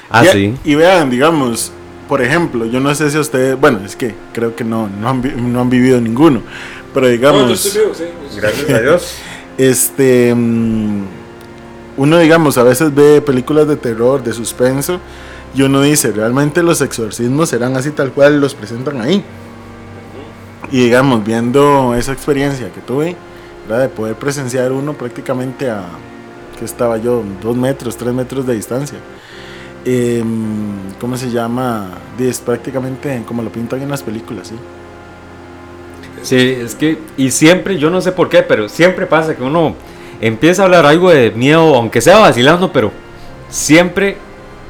[0.08, 0.54] Ah, y, sí.
[0.62, 1.72] y vean, digamos,
[2.08, 5.22] por ejemplo, yo no sé si ustedes, bueno, es que creo que no, no, han,
[5.22, 6.42] vi- no han vivido ninguno,
[6.94, 8.04] pero No, yo digamos, estoy vivo, sí.
[8.04, 9.14] yo estoy Gracias a Dios.
[9.58, 11.02] este, mm,
[11.98, 15.00] uno, digamos, a veces ve películas de terror, de suspenso,
[15.54, 19.24] y uno dice, realmente los exorcismos serán así tal cual los presentan ahí.
[20.70, 23.16] Y digamos, viendo esa experiencia que tuve,
[23.68, 23.84] ¿verdad?
[23.84, 25.84] de poder presenciar uno prácticamente a,
[26.58, 28.98] que estaba yo, dos metros, tres metros de distancia.
[29.88, 31.90] Em, ¿Cómo se llama?
[32.18, 34.54] Es prácticamente como lo pintan en las películas, ¿sí?
[36.22, 39.76] Sí, es que, y siempre, yo no sé por qué, pero siempre pasa que uno
[40.20, 42.90] empieza a hablar algo de miedo, aunque sea vacilando, pero
[43.48, 44.16] siempre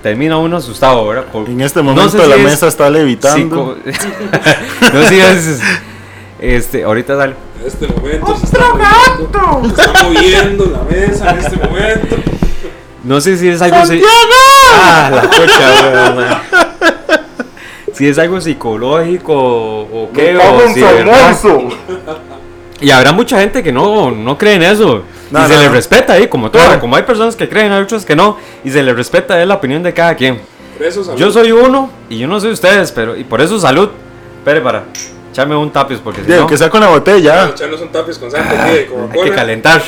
[0.02, 1.24] termina uno asustado, ¿verdad?
[1.32, 3.78] Por- En este no momento sé si la es mesa está levitando.
[4.92, 5.60] no sé si es,
[6.40, 7.34] este, ahorita sale.
[7.62, 9.74] En este momento se está moviendo.
[9.74, 12.16] Se está moviendo la mesa en este momento.
[13.02, 14.02] No sé si es algo si-
[14.68, 16.42] Ah, la.
[17.96, 20.84] Si es algo psicológico o qué, o si
[22.82, 25.02] Y habrá mucha gente que no, no cree en eso.
[25.30, 26.62] No, y se no, le respeta ahí, como todo.
[26.62, 26.78] Claro.
[26.78, 28.36] Como hay personas que creen, hay otros que no.
[28.64, 30.42] Y se le respeta es la opinión de cada quien.
[30.76, 31.18] Por eso salud.
[31.18, 33.88] Yo soy uno y yo no soy ustedes, pero y por eso salud.
[34.40, 34.84] Espere para
[35.32, 37.44] echarme un tapiz porque si Diego, no que sea con la botella.
[37.44, 39.82] A echarnos un tapiz con Santa aquí de hay que calentar.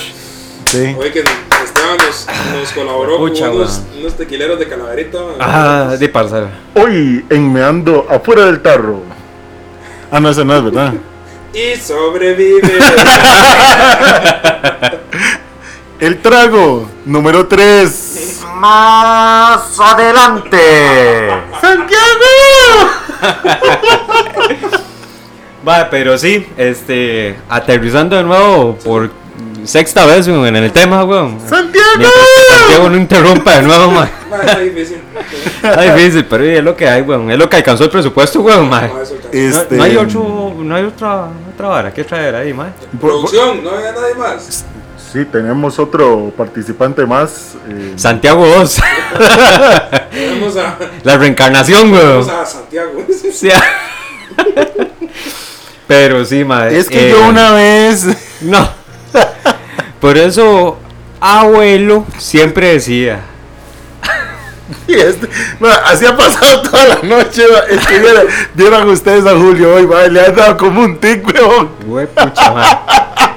[0.64, 0.96] Sí.
[1.12, 1.24] Que
[1.68, 5.18] Esteban nos, nos colaboró Pucha, con unos, tequileros de calaverita.
[5.38, 6.48] Ah, de parcela.
[6.74, 9.02] Hoy en Meando afuera del tarro.
[10.10, 10.94] Ah, no, eso no es verdad.
[11.52, 12.62] Y sobrevive.
[16.00, 18.40] El trago número 3.
[18.54, 21.28] Más adelante.
[25.66, 29.10] Va, pero sí, este, aterrizando de nuevo por
[29.68, 31.38] sexta vez weón, en el tema, weón.
[31.48, 31.86] ¡Santiago!
[32.58, 34.10] Santiago no interrumpa de nuevo, man.
[34.30, 34.98] Ma, está difícil.
[35.62, 37.30] Está difícil, pero es lo que hay, weón.
[37.30, 38.90] Es lo que alcanzó el presupuesto, weón, man.
[38.92, 42.72] No, Este, no hay otro, no hay otra, otra vara que traer ahí, man.
[43.00, 44.64] Producción, no había nadie más.
[45.12, 47.54] sí, tenemos otro participante más.
[47.68, 48.80] eh, Santiago 2.
[50.10, 52.26] Tenemos a, La reencarnación, weón.
[52.26, 53.04] tenemos a Santiago.
[53.32, 53.50] Sí.
[55.86, 56.78] Pero sí, madre.
[56.78, 58.06] es que eh, yo una vez.
[58.42, 58.77] No.
[60.00, 60.78] Por eso,
[61.20, 63.20] abuelo siempre decía.
[64.86, 65.28] y este-
[65.86, 67.42] así ha pasado toda la noche.
[67.50, 71.26] ma, Es que vieran, vieran ustedes a Julio hoy, le han dado como un tic,
[71.34, 71.70] weón.
[71.84, 72.78] Güey, pucha, madre.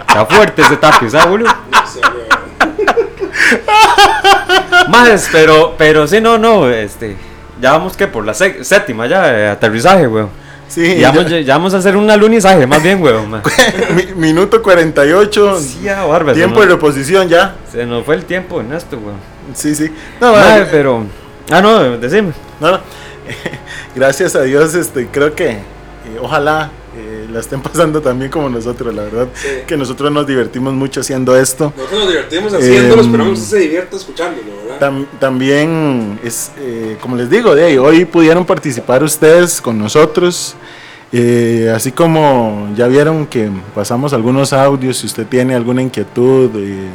[0.07, 1.47] Está fuerte ese tapiz, ¿sabes, Julio?
[4.89, 7.15] Más, pero, pero sí, no, no, este.
[7.61, 10.29] Ya vamos que por la sé- séptima ya, eh, aterrizaje, weón.
[10.73, 13.41] Sí, Ya vamos, yo- ya vamos a hacer un alunizaje, más bien, weón.
[14.15, 15.59] minuto 48.
[15.59, 16.33] Sí, ya, bárbaro.
[16.33, 17.55] tiempo de reposición ya.
[17.69, 19.17] Se nos fue el tiempo en esto, weón.
[19.53, 19.91] Sí, sí.
[20.21, 21.03] No, ma, Madre, pero.
[21.49, 22.31] Ah, no, decime.
[22.61, 22.79] No, no.
[23.95, 25.59] Gracias a Dios, este, creo que eh,
[26.21, 29.27] ojalá eh, la estén pasando también como nosotros, la verdad.
[29.33, 29.47] Sí.
[29.65, 31.73] Que nosotros nos divertimos mucho haciendo esto.
[31.75, 34.79] Nosotros nos divertimos haciéndolo, Em, esperamos que se divierta escuchándolo, ¿verdad?
[34.79, 40.55] Tam- también es, eh, como les digo, de ahí, hoy pudieron participar ustedes con nosotros.
[41.13, 46.87] eh, así como ya vieron que pasamos algunos audios, si usted tiene alguna inquietud, eh,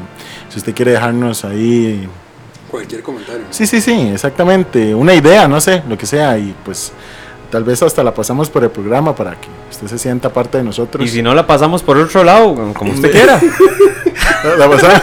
[0.49, 2.09] si usted quiere dejarnos ahí
[2.70, 3.43] Cualquier comentario.
[3.51, 4.95] Sí, sí, sí, exactamente.
[4.95, 6.37] Una idea, no sé, lo que sea.
[6.39, 6.93] Y pues
[7.51, 10.64] tal vez hasta la pasamos por el programa para que usted se sienta parte de
[10.64, 11.05] nosotros.
[11.05, 13.40] Y si no la pasamos por otro lado, como usted quiera.
[14.59, 15.03] La- pasamos-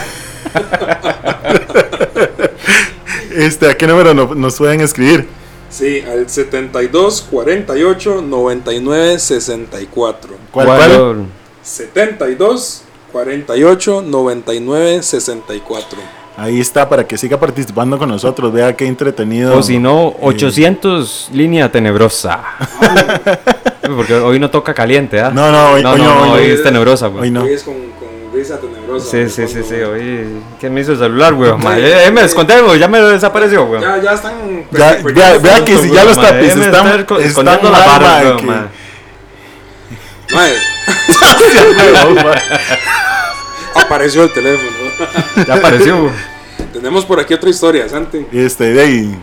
[3.34, 5.26] este, ¿A qué número no- nos pueden escribir?
[5.70, 10.30] Sí, al 72 48 99 64.
[10.52, 10.78] ¿Cuál, cuál?
[10.78, 11.26] Cuando-
[11.62, 12.82] 72
[13.12, 15.98] 48 99 64.
[16.36, 18.52] Ahí está, para que siga participando con nosotros.
[18.52, 19.56] Vea qué entretenido.
[19.56, 22.40] O si no, Eh, 800 línea tenebrosa.
[23.96, 25.30] Porque hoy no toca caliente, ¿ah?
[25.32, 26.54] No, no, hoy- no, hoy no, no, no, hoy hoy no.
[26.54, 27.30] es tenebrosa, Hoy güey.
[27.30, 27.42] no.
[27.42, 29.10] Hoy es con, con risa tenebrosa.
[29.10, 29.74] Sí, sí, sí, cuando- sí.
[29.82, 30.26] Oye,
[30.60, 31.62] ¿qué me hizo el celular, weón?
[31.62, 31.80] Mae.
[31.80, 33.82] Eh, eh, me desconté, weón, ya me desapareció, weón.
[33.82, 34.32] Ya, ya están.
[34.72, 36.86] Ya, pues, vea, vea que si ya los tapis déjeme están,
[37.20, 38.36] escondiendo la mal, vara,
[40.32, 40.52] mae,
[43.94, 44.70] apareció el teléfono.
[45.46, 46.10] Ya apareció.
[46.72, 48.26] Tenemos por aquí otra historia, Santi.
[48.32, 49.18] Este, de ahí,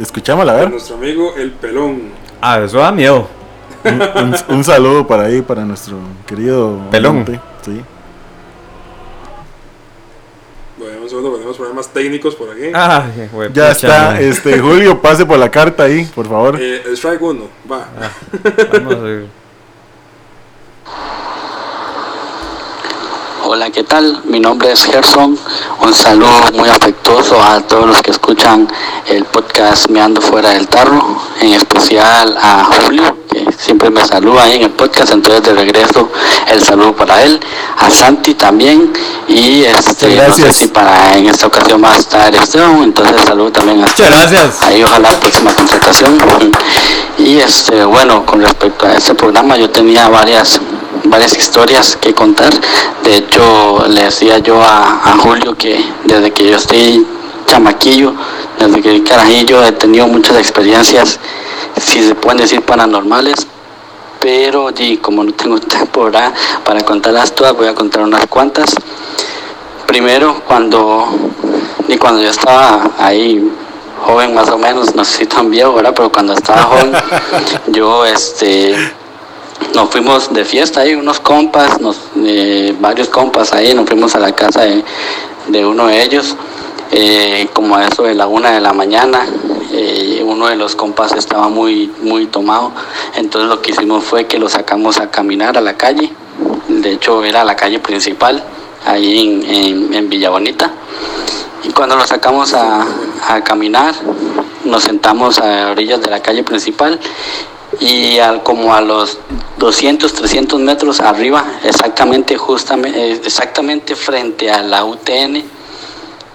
[0.00, 0.70] escuchámosla, a De ver.
[0.70, 2.10] nuestro amigo El Pelón.
[2.40, 3.28] Ah, eso da miedo.
[3.84, 5.96] Un, un- un saludo para ahí, para nuestro
[6.26, 7.16] querido Pelón.
[7.22, 7.80] oyente, Sí.
[10.78, 12.70] Bueno, un segundo, tenemos problemas técnicos por aquí.
[12.74, 13.50] Ah, güey.
[13.52, 16.58] Ya está, este, Julio, pase por la carta ahí, por favor.
[16.60, 17.86] Eh, el strike 1, va.
[18.72, 18.98] Vamos a
[23.52, 24.20] Hola, ¿qué tal?
[24.26, 25.36] Mi nombre es Gerson.
[25.80, 28.68] Un saludo muy afectuoso a todos los que escuchan
[29.08, 34.44] el podcast Me Ando Fuera del Tarro, en especial a Julio, que siempre me saluda
[34.44, 36.08] ahí en el podcast, entonces de regreso
[36.46, 37.40] el saludo para él,
[37.76, 38.92] a Santi también,
[39.26, 43.50] y este, no sé si para en esta ocasión va a estar Esteban, entonces saludo
[43.50, 44.30] también a Muchas Esteban.
[44.30, 44.62] gracias.
[44.62, 46.18] Ahí ojalá próxima contratación.
[47.18, 50.60] Y este, bueno, con respecto a este programa yo tenía varias
[51.10, 52.52] varias historias que contar.
[53.02, 57.06] De hecho, le decía yo a, a Julio que desde que yo estoy
[57.46, 58.14] chamaquillo,
[58.58, 61.18] desde que carajillo he tenido muchas experiencias,
[61.76, 63.46] si se pueden decir paranormales,
[64.20, 66.32] pero y como no tengo tiempo ¿verdad?
[66.64, 68.74] para contarlas todas, voy a contar unas cuantas.
[69.86, 71.08] Primero, cuando,
[71.88, 73.50] y cuando yo estaba ahí
[74.02, 75.92] joven más o menos, no sé si tan viejo, ¿verdad?
[75.96, 76.92] Pero cuando estaba joven,
[77.68, 78.92] yo este
[79.74, 84.18] nos fuimos de fiesta ahí, unos compas, nos, eh, varios compas ahí, nos fuimos a
[84.18, 84.84] la casa de,
[85.48, 86.36] de uno de ellos,
[86.90, 89.26] eh, como a eso de la una de la mañana,
[89.72, 92.72] eh, uno de los compas estaba muy, muy tomado,
[93.16, 96.12] entonces lo que hicimos fue que lo sacamos a caminar a la calle,
[96.68, 98.42] de hecho era la calle principal,
[98.86, 100.72] ahí en, en, Villa Bonita,
[101.62, 102.86] y cuando lo sacamos a,
[103.28, 103.94] a caminar,
[104.64, 106.98] nos sentamos a orillas de la calle principal
[107.78, 109.18] y al, como a los
[109.58, 115.44] 200, 300 metros arriba, exactamente, justamente, exactamente frente a la UTN,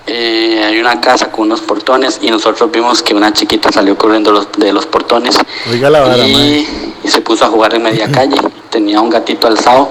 [0.07, 4.31] eh, hay una casa con unos portones y nosotros vimos que una chiquita salió corriendo
[4.31, 5.36] los- de los portones
[5.71, 6.27] Oiga la vara, mae.
[6.27, 8.38] y, y se puso a jugar en media calle.
[8.69, 9.89] Tenía un gatito alzado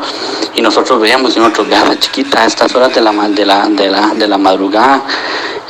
[0.54, 3.44] y nosotros veíamos y nosotros veíamos a la chiquita a estas horas de la, de
[3.44, 5.02] la, de la, de la madrugada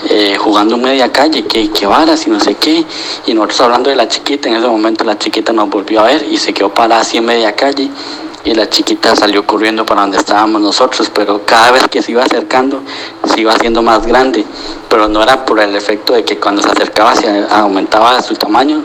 [0.08, 2.84] eh, jugando media calle, que, que varas y no sé qué.
[3.26, 6.26] Y nosotros hablando de la chiquita, en ese momento la chiquita nos volvió a ver
[6.30, 7.90] y se quedó parada así en media calle.
[8.44, 12.22] Y la chiquita salió corriendo para donde estábamos nosotros, pero cada vez que se iba
[12.22, 12.82] acercando,
[13.24, 14.44] se iba haciendo más grande.
[14.90, 18.82] Pero no era por el efecto de que cuando se acercaba se aumentaba su tamaño,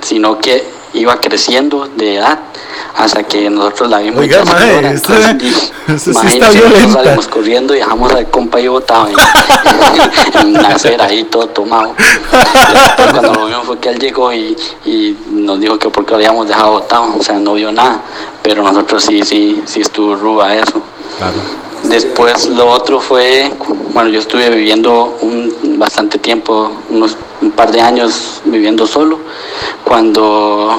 [0.00, 2.38] sino que iba creciendo de edad
[2.96, 4.20] hasta que nosotros la vimos.
[4.20, 9.08] Oiga, mae, Entonces, esto sí está nosotros salimos corriendo y dejamos al compa ahí botado
[9.08, 11.94] en, en una acera ahí todo tomado.
[12.96, 16.48] Cuando lo vimos fue que él llegó y, y nos dijo que porque lo habíamos
[16.48, 18.00] dejado botado, o sea, no vio nada,
[18.42, 20.82] pero nosotros sí, sí, sí estuvo ruba eso.
[21.88, 23.50] Después lo otro fue,
[23.92, 29.18] bueno, yo estuve viviendo un, bastante tiempo, unos un par de años viviendo solo.
[29.84, 30.76] Cuando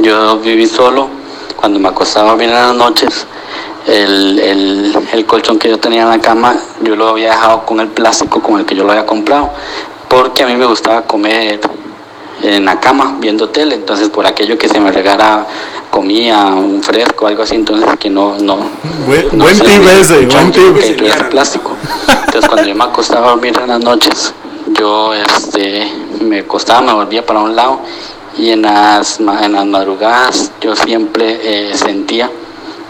[0.00, 1.08] yo viví solo,
[1.56, 3.26] cuando me acostaba dormir en las noches,
[3.86, 7.80] el, el, el colchón que yo tenía en la cama, yo lo había dejado con
[7.80, 9.50] el plástico con el que yo lo había comprado,
[10.08, 11.60] porque a mí me gustaba comer
[12.42, 15.46] en la cama viendo tele, entonces por aquello que se me regara
[15.92, 18.56] comida, un fresco, algo así, entonces que no, no,
[19.06, 20.74] Buen, no buen tip ese, buen tip.
[20.78, 21.76] que tuviera plástico.
[22.08, 24.32] Entonces cuando yo me acostaba a dormir en las noches,
[24.78, 25.86] yo este,
[26.22, 27.80] me acostaba, me volvía para un lado
[28.38, 32.30] y en las, en las madrugadas yo siempre eh, sentía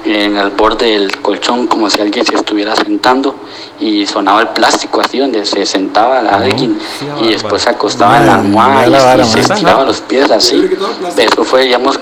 [0.05, 3.35] en el borde del colchón como si alguien se estuviera sentando
[3.79, 6.79] y sonaba el plástico así donde se sentaba alguien
[7.21, 10.71] y después se acostaba en la almohada la y, se estiraba los pies así.
[11.17, 11.99] Eso fue, digamos,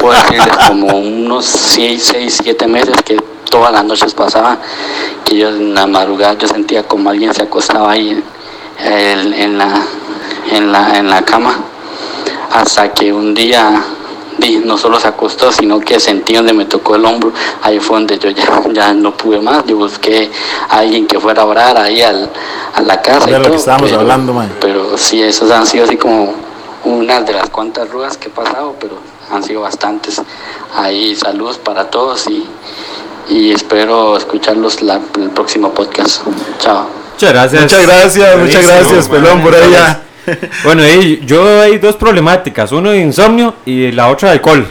[0.00, 3.16] puedo decirles como unos 6, 6, 7 meses que
[3.50, 4.58] todas las noches pasaba,
[5.24, 8.22] que yo en la madrugada yo sentía como alguien se acostaba ahí
[8.78, 9.82] en, en la,
[10.50, 11.56] en, la, en la cama,
[12.50, 13.84] hasta que un día
[14.64, 17.32] no solo se acostó, sino que sentí donde me tocó el hombro,
[17.62, 20.30] ahí fue donde yo ya, ya no pude más, yo busqué
[20.68, 22.28] a alguien que fuera a orar ahí al,
[22.74, 23.28] a la casa.
[23.30, 24.52] Y lo que estábamos pero- hablando, man.
[24.60, 26.34] Pero sí, esos han sido así como
[26.84, 28.94] unas de las cuantas ruedas que he pasado, pero
[29.30, 30.20] han sido bastantes.
[30.74, 32.44] Ahí saludos para todos y,
[33.28, 36.22] y espero escucharlos la- el próximo podcast.
[36.58, 36.86] Chao.
[37.14, 37.62] Muchas gracias.
[37.62, 39.22] Muchas gracias, muchas gracias, man.
[39.22, 40.02] pelón, por ella.
[40.64, 44.66] Bueno, y yo hay dos problemáticas, uno de insomnio y la otra de alcohol.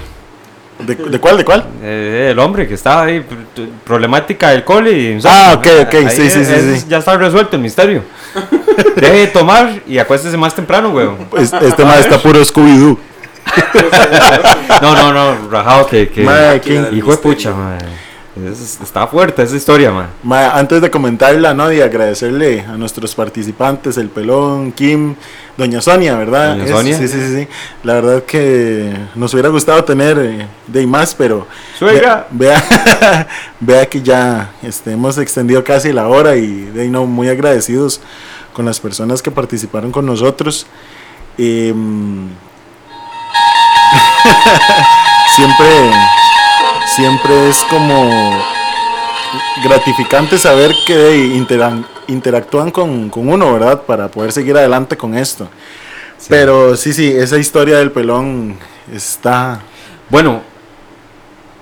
[0.80, 1.38] ¿De, de cuál?
[1.38, 1.66] ¿De cuál?
[1.84, 6.10] Eh, el hombre que estaba ahí, pr- problemática del cole y Ah, ok, ok, Ahí
[6.10, 6.88] sí, sí, sí, es-.
[6.88, 8.04] Ya está resuelto el misterio.
[8.96, 11.18] Deje de tomar y acuéstese más temprano, weón.
[11.30, 12.98] Pues, este más está puro Scooby-Doo.
[14.82, 16.24] No, no, no, rajado que, que
[16.94, 17.78] hijo de pucha, mae.
[18.36, 20.08] Es- está fuerte esa historia, man.
[20.24, 21.70] Ma, antes de comentarla, ¿no?
[21.72, 25.16] Y agradecerle a nuestros participantes, el Pelón, Kim,
[25.58, 26.56] Doña Sonia, ¿verdad?
[26.56, 26.98] Doña Es-.
[26.98, 27.48] Sí, sí, sí, sí.
[27.84, 31.46] La verdad que nos hubiera gustado tener eh, de más, pero...
[31.78, 32.28] Suegra.
[32.32, 33.28] ve- Vea,
[33.60, 38.00] vea que ya este, hemos extendido casi la hora y de no, muy agradecidos
[38.54, 40.66] con las personas que participaron con nosotros.
[41.38, 42.30] Em,
[45.36, 45.92] siempre,
[46.96, 48.10] siempre es como
[49.64, 53.82] gratificante saber que interan- interactúan con, con uno, ¿verdad?
[53.84, 55.48] Para poder seguir adelante con esto.
[56.28, 58.58] Pero sí, sí, esa historia del pelón
[58.94, 59.62] está...
[60.10, 60.42] Bueno,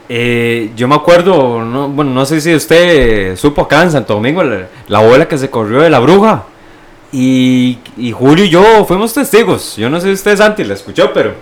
[0.09, 4.43] eh, yo me acuerdo, no, bueno, no sé si usted supo acá en Santo Domingo
[4.43, 6.45] la, la bola que se corrió de la bruja.
[7.11, 9.75] Y, y Julio y yo fuimos testigos.
[9.77, 11.33] Yo no sé si usted, Santi, la escuchó, pero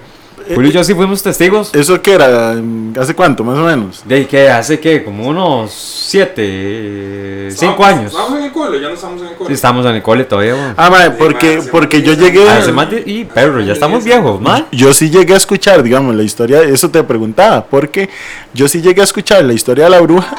[0.55, 1.73] Julio y yo sí fuimos testigos.
[1.73, 2.53] ¿Eso qué era?
[2.99, 4.03] ¿Hace cuánto, más o menos?
[4.05, 8.11] De que hace que como unos siete, cinco años.
[8.11, 9.53] Estamos en el cole, ya no estamos en el Sí, cole.
[9.53, 10.73] estamos en el cole todavía, weón.
[10.77, 12.49] Ah, Sí, porque, porque yo llegué...
[12.49, 14.65] Hace más de- y perro, ya estamos viejos, man.
[14.71, 18.09] Yo sí llegué a escuchar, digamos, la historia, eso te preguntaba, porque
[18.53, 20.35] yo sí llegué a escuchar la historia de la bruja,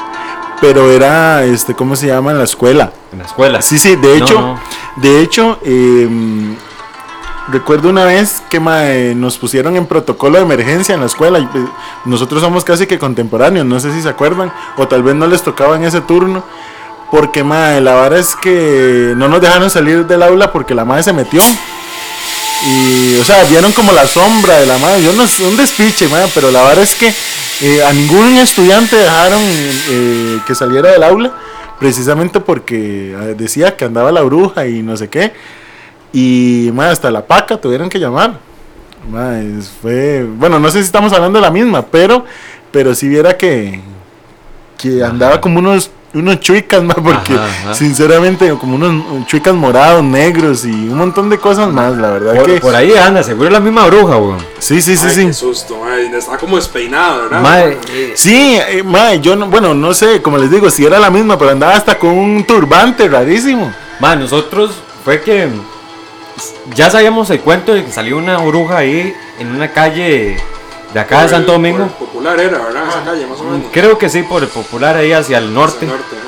[0.61, 2.31] pero era, este, ¿cómo se llama?
[2.31, 2.91] En la escuela.
[3.13, 3.61] En la escuela.
[3.61, 4.59] Sí, sí, de No, hecho, no.
[4.97, 6.55] de hecho, em,
[7.51, 8.59] recuerdo una vez que
[9.15, 11.63] nos pusieron en protocolo de emergencia en la escuela, y, pues,
[12.05, 15.41] nosotros somos casi que contemporáneos, no sé si se acuerdan, o tal vez no les
[15.41, 16.43] tocaba en ese turno,
[17.11, 21.03] porque mae, la verdad es que no nos dejaron salir del aula porque la madre
[21.03, 21.41] se metió.
[22.65, 25.01] Y, o sea, vieron como la sombra de la madre.
[25.01, 27.13] Yo no sé, un despiche, madre, pero la verdad es que
[27.61, 31.31] eh, a ningún estudiante dejaron eh, que saliera del aula,
[31.79, 35.33] precisamente porque eh, decía que andaba la bruja y no sé qué.
[36.11, 38.33] Y, madre, hasta la paca tuvieron que llamar.
[39.09, 42.25] Madre, es- fue, bueno, no sé si estamos hablando de la misma, pero,
[42.71, 43.79] pero si viera que,
[44.77, 47.73] que andaba como unos unos chuicas más porque Ajá, ajá.
[47.75, 52.45] sinceramente como unos chuicas morados negros y un montón de cosas más la verdad Por,
[52.47, 54.39] que por ahí anda, seguro es la misma bruja, weón.
[54.57, 56.09] sí sí sí Ay, sí qué susto, madre.
[56.17, 57.69] Está como despeinado, ¿verdad?
[57.93, 61.11] Eh, sí eh, mae, yo no, bueno no sé como les digo si era la
[61.11, 64.71] misma pero andaba hasta con un turbante rarísimo mae, nosotros
[65.05, 65.47] fue que
[66.75, 70.37] ya sabíamos el cuento de que salió una bruja ahí en una calle
[70.93, 71.83] de acá Por de el- Santo por Domingo.
[71.83, 72.83] el popular era, ¿verdad?
[72.89, 73.67] Esa calle, más o menos.
[73.71, 75.85] Creo que sí, por el popular ahí hacia el norte.
[75.85, 76.25] Hacia el norte, ajá.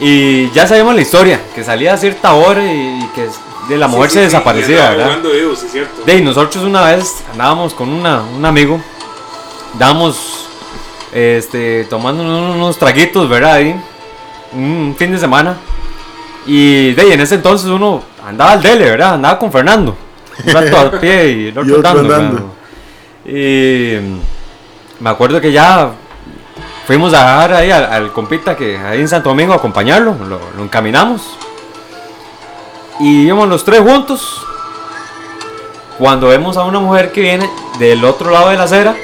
[0.00, 3.28] Y ya sabíamos la historia, que salía a cierta hora y que
[3.68, 5.18] de la mujer Sí, se sí, y desaparecía, ¿verdad?
[5.56, 6.02] sí, cierto.
[6.04, 8.80] De ahí, nosotros una vez andábamos con una, un amigo,
[9.78, 10.46] dábamos
[11.12, 13.54] este, tomando unos, unos traguitos, ¿verdad?
[13.54, 13.80] Ahí,
[14.52, 15.56] un fin de semana.
[16.46, 19.14] Y de ahí, en ese entonces uno andaba al dele, ¿verdad?
[19.14, 19.96] Andaba con Fernando.
[20.44, 22.54] Un rato a pie y el otro andando.
[23.24, 24.18] Y mm,
[25.00, 25.90] me acuerdo que ya
[26.86, 30.40] fuimos a dejar ahí al, al compita que ahí en Santo Domingo a acompañarlo, lo,
[30.56, 31.22] lo encaminamos.
[33.00, 34.44] Y íbamos los tres juntos.
[35.98, 37.48] Cuando vemos a una mujer que viene
[37.78, 38.96] del otro lado de la acera,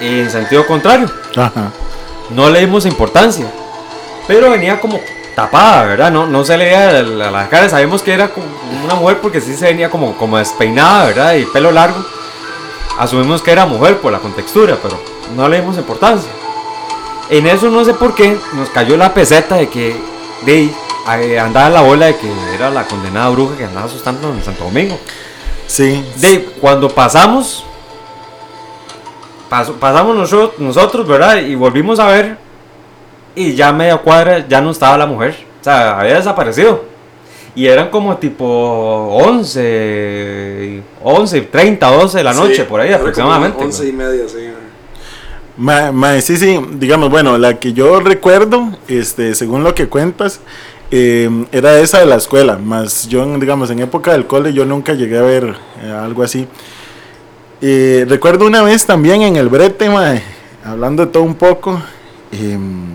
[0.00, 1.70] en sentido contrario, Ajá.
[2.30, 3.46] no le dimos importancia.
[4.26, 5.00] Pero venía como
[5.34, 6.10] tapada, ¿verdad?
[6.10, 7.68] No, no se le veía la, la cara.
[7.68, 8.30] Sabemos que era
[8.84, 11.34] una mujer porque sí se venía como, como despeinada, ¿verdad?
[11.34, 12.04] Y pelo largo.
[12.98, 15.00] Asumimos que era mujer por la contextura, pero
[15.34, 16.30] no le dimos importancia.
[17.30, 19.96] En eso no sé por qué nos cayó la peseta de que
[20.44, 20.70] de
[21.38, 24.98] andaba la bola de que era la condenada bruja que andaba asustando en Santo Domingo.
[25.66, 27.64] sí De cuando pasamos,
[29.48, 31.36] pasamos nosotros, nosotros, ¿verdad?
[31.38, 32.41] Y volvimos a ver.
[33.34, 35.36] Y ya a media cuadra ya no estaba la mujer.
[35.60, 36.84] O sea, había desaparecido.
[37.54, 38.44] Y eran como tipo
[39.12, 43.62] 11, 11, 30, 12 de la noche, Sí, por ahí aproximadamente.
[43.64, 44.38] Once y media, sí.
[45.56, 50.40] Ma- ma- sí, sí, digamos, bueno, la que yo recuerdo, este, según lo que cuentas,
[50.90, 54.94] eh, era esa de la escuela, más yo, digamos, en época del cole yo nunca
[54.94, 55.54] llegué a ver
[55.84, 56.48] eh, algo así.
[57.60, 60.14] Eh, recuerdo una vez también en el brete, ma,
[60.64, 61.80] hablando de todo un poco,
[62.32, 62.94] em,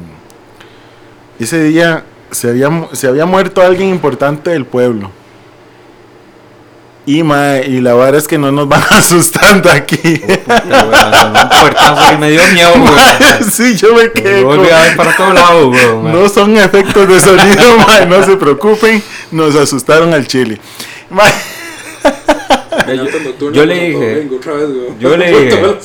[1.39, 5.11] ese día se había, mu- se había muerto alguien importante del pueblo.
[7.05, 10.21] Y, ma, y la verdad es que no nos van asustando aquí.
[11.61, 13.49] Puertazo y me dio miedo, güey.
[13.49, 14.41] sí, yo me quedé.
[14.41, 15.95] Yo volví con- a ver para todos lados, güey.
[16.03, 16.11] man.
[16.11, 20.59] No son efectos de sonido, mae, no se preocupen, nos asustaron al chile.
[22.85, 24.67] Caminatas nocturnas yo le dije- otra vez,
[24.99, 25.77] yo le dije-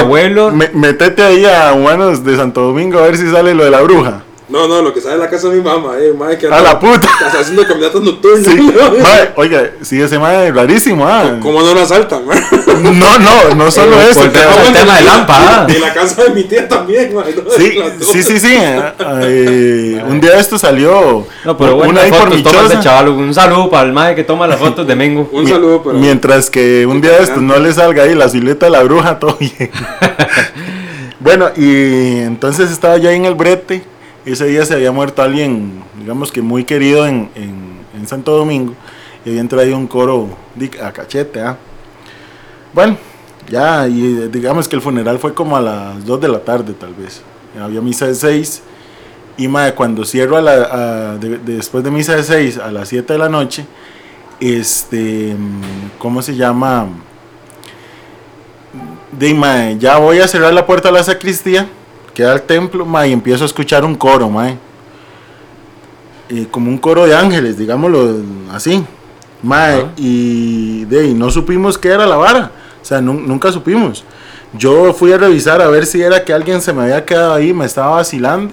[0.00, 0.50] Abuelo.
[0.50, 3.80] me- metete ahí a Humanos de Santo Domingo a ver si sale lo de la
[3.82, 4.22] bruja.
[4.46, 6.60] No, no, lo que sale de la casa de mi mamá, eh, mae, que A
[6.60, 7.08] la puta.
[7.26, 8.44] Está haciendo caminatas nocturnas.
[8.44, 8.60] Sí,
[9.02, 11.38] mae, oiga, sí, ese mae es rarísimo, ah.
[11.40, 12.38] ¿Cómo no la asaltan, mae?
[12.74, 14.20] No, no, no solo Eh, eso.
[14.20, 15.66] volvemos que- al tema de Lampa.
[15.74, 17.34] Y la casa de mi tía también, mae.
[17.34, 17.50] ¿no?
[17.50, 18.54] Sí, sí, sí, sí.
[18.54, 18.92] eh,
[19.22, 22.80] eh, un día de esto salió No, pero una buenas ahí por fotos tomas de
[22.80, 23.08] chaval.
[23.08, 25.26] Un saludo para el mae que toma las fotos de Mengo.
[25.32, 25.96] Un saludo para.
[25.96, 29.18] Mientras que un día de estos no le salga ahí la silueta de la bruja,
[29.18, 29.70] todo bien.
[31.20, 33.82] bueno, y entonces estaba yo ahí en el brete.
[34.24, 38.74] Ese día se había muerto alguien, digamos que muy querido en, en- en Santo Domingo.
[39.24, 40.28] Y habían traído un coro
[40.82, 41.40] a cachete.
[41.40, 41.56] ¿ah?
[42.72, 42.96] Bueno,
[43.50, 46.72] ya, y eh, digamos que el funeral fue como a las 2 de la tarde,
[46.74, 47.22] tal vez.
[47.60, 48.62] Había misa de 6.
[49.36, 52.70] Y mae, cuando cierro a la, a- de- de- después de misa de 6 a
[52.70, 53.66] las 7 de la noche,
[54.40, 55.36] este,
[55.98, 56.86] ¿cómo se llama?
[59.12, 61.68] De ya voy a cerrar la puerta a la sacristía,
[62.14, 64.56] queda el templo, mae, y empiezo a escuchar un coro, mae.
[66.28, 68.16] Y como un coro de ángeles, digámoslo
[68.52, 68.84] así.
[69.76, 69.92] Ajá.
[69.98, 72.50] y de no supimos qué era la vara.
[72.80, 74.02] O sea, nun- nunca supimos.
[74.54, 77.52] Yo fui a revisar a ver si era que alguien se me había quedado ahí,
[77.52, 78.52] me estaba vacilando.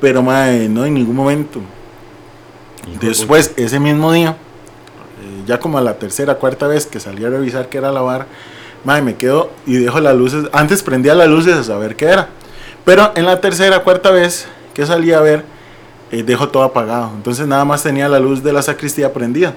[0.00, 1.60] Pero mae, no en ningún momento.
[3.00, 7.28] Después, ese mismo día, eh, ya como a la tercera, cuarta vez que salí a
[7.28, 8.26] revisar qué era la vara,
[8.84, 10.46] mae, me quedo y dejo las luces.
[10.52, 12.28] Antes prendía las luces a saber qué era.
[12.90, 15.44] Pero en la tercera, cuarta vez que salí a ver,
[16.10, 17.12] eh, dejo todo apagado.
[17.14, 19.54] Entonces nada más tenía la luz de la sacristía prendida.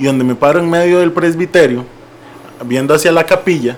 [0.00, 1.84] Y donde me paro en medio del presbiterio,
[2.64, 3.76] viendo hacia la capilla,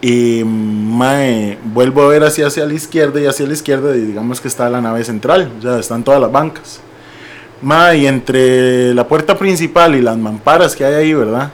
[0.00, 4.40] y mae, vuelvo a ver hacia, hacia la izquierda y hacia la izquierda y digamos
[4.40, 6.78] que está la nave central, o sea, están todas las bancas.
[7.62, 11.50] Mae, y entre la puerta principal y las mamparas que hay ahí, ¿verdad?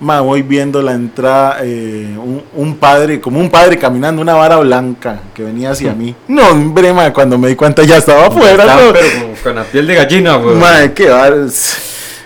[0.00, 4.56] Ma, voy viendo la entrada, eh, un, un padre, como un padre caminando, una vara
[4.58, 6.14] blanca que venía hacia mí.
[6.28, 8.64] No, hombre, ma, cuando me di cuenta ya estaba afuera.
[8.64, 8.92] ¿no?
[8.92, 10.56] pero con, con la piel de gallina, güey.
[10.56, 11.08] Ma, qué.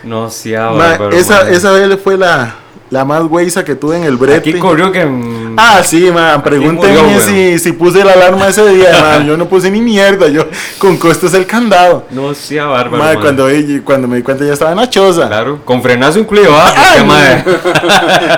[0.05, 2.57] No Ma, bárbaro, esa, esa vez fue la,
[2.91, 4.51] la más güeyza que tuve en el brete.
[4.51, 5.05] Aquí corrió que.
[5.57, 9.27] Ah, sí, man, pregúntenme murió, si, si puse la alarma ese día, man.
[9.27, 10.47] Yo no puse ni mierda, yo
[10.79, 12.07] con costos el candado.
[12.11, 13.03] No sea bárbaro.
[13.03, 13.49] Man, cuando,
[13.85, 15.27] cuando me di cuenta ya estaba en la choza.
[15.29, 17.45] Claro, con frenazo incluido, ah, Ay, mae.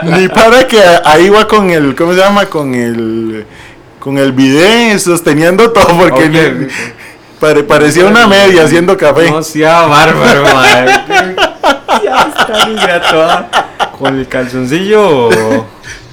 [0.20, 2.46] Ni para que ahí va con el, ¿cómo se llama?
[2.46, 3.44] Con el,
[3.98, 6.30] con el bidet sosteniendo todo, porque Ok.
[6.30, 6.66] ni-
[7.40, 9.30] pare- parecía una media haciendo café.
[9.30, 11.34] No sea bárbaro, mae.
[12.02, 13.48] Ya está niña toda
[13.98, 15.30] con el calzoncillo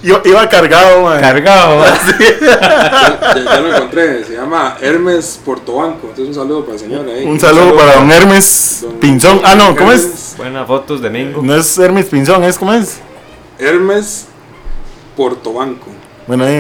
[0.04, 1.20] Yo iba cargado, man.
[1.22, 1.84] cargado.
[2.42, 6.08] Ya, ya lo encontré, se llama Hermes Portobanco.
[6.10, 7.26] Entonces un saludo para el señor ahí.
[7.26, 9.42] Un saludo para don Hermes Don- Pinzón.
[9.46, 10.34] Ah, no, ¿cómo es?
[10.38, 11.42] Buenas fotos de Mingo.
[11.42, 13.00] No es Hermes Pinzón, ¿es cómo es?
[13.58, 14.28] Hermes
[15.16, 15.86] Portobanco.
[16.28, 16.56] Bueno, ahí,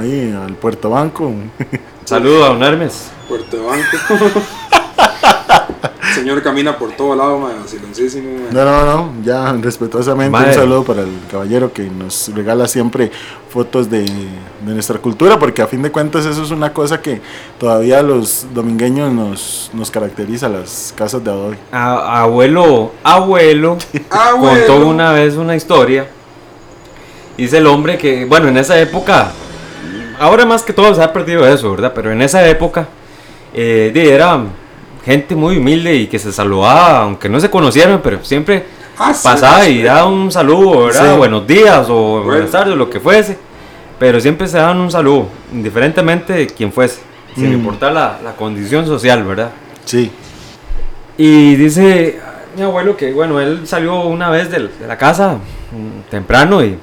[0.00, 1.32] ahí al Puerto Banco.
[2.04, 3.10] Saludo a don Hermes.
[3.28, 3.84] Puerto Banco.
[6.14, 8.28] El señor camina por todo lado, man, silencísimo.
[8.44, 8.48] man.
[8.52, 13.10] No, no, no, ya respetuosamente un saludo para el caballero que nos regala siempre
[13.50, 17.20] fotos de, de nuestra cultura, porque a fin de cuentas eso es una cosa que
[17.58, 21.58] todavía los domingueños nos, nos caracteriza, las casas de adobe.
[21.72, 23.76] A- abuelo, abuelo,
[24.10, 24.66] Abuelo.
[24.66, 26.06] contó una vez una historia.
[27.36, 29.32] Dice el hombre que, bueno, en esa época,
[30.20, 31.92] ahora más que todo se ha perdido eso, ¿verdad?
[31.94, 32.86] Pero en esa época
[33.52, 34.40] eh, di, era
[35.04, 38.64] gente muy humilde y que se saludaba, aunque no se conocieran, pero siempre
[38.96, 41.12] Ah, sí, pasaba y daba un saludo, ¿verdad?
[41.12, 41.18] Sí.
[41.18, 42.24] Buenos días o Bueno.
[42.26, 43.36] buenas tardes, lo que fuese.
[43.98, 47.00] Pero siempre se daban un saludo, indiferentemente de quién fuese,
[47.34, 47.54] sin Mm.
[47.54, 49.50] importar la, la condición social, ¿verdad?
[49.84, 50.10] Sí,
[51.18, 52.18] Y dice
[52.56, 55.34] mi abuelo que, bueno, él salió una vez de, la casa
[55.72, 56.76] mm, temprano y,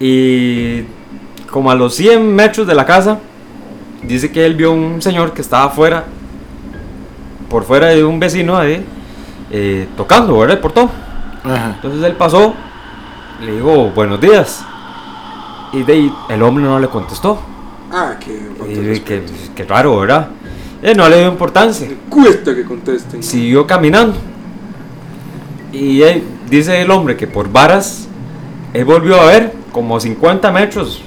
[0.00, 0.84] y
[1.50, 3.18] como a los 100 metros de la casa,
[4.02, 6.04] dice que él vio un señor que estaba afuera,
[7.52, 8.82] por fuera de un vecino ahí,
[9.50, 10.58] eh, tocando, ¿verdad?
[10.58, 10.88] Por todo.
[11.44, 11.72] ajá.
[11.76, 12.54] Entonces él pasó,
[13.44, 14.64] le dijo buenos días.
[15.74, 17.38] Y de ahí el hombre no le contestó.
[17.92, 18.32] Ah, que
[18.94, 19.22] Y que,
[19.54, 20.28] que raro, ¿verdad?
[20.80, 21.86] Él no le dio importancia.
[22.08, 23.22] cuesta que contesten.
[23.22, 24.16] siguió caminando.
[25.72, 28.08] Y él- dice el hombre que por varas,
[28.72, 31.02] él volvió a ver como 50 metros.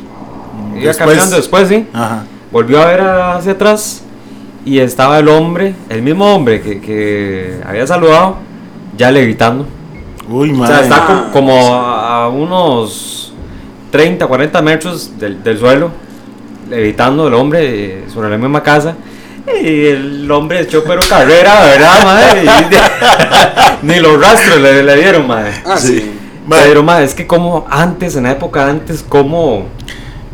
[0.79, 1.87] Iba caminando después, sí.
[1.91, 2.23] Ajá.
[2.51, 4.03] Volvió a ver hacia atrás
[4.65, 8.37] y estaba el hombre, el mismo hombre que, que había saludado,
[8.97, 9.65] ya levitando.
[10.29, 10.73] Uy, O madre.
[10.75, 13.33] sea, está Ah, co- como a, unos
[13.91, 15.91] 30, 40 metros del, del suelo,
[16.69, 17.59] levitando el hombre
[17.99, 18.95] eh, sobre la misma casa.
[19.63, 22.43] Y el hombre echó pero carrera, ¿verdad, madre?
[22.45, 25.51] Y- ni los rastros le, le dieron, madre.
[25.65, 26.13] Ah, sí.
[26.47, 29.65] Ma, Pero, ma, es que como antes, en la época antes, como,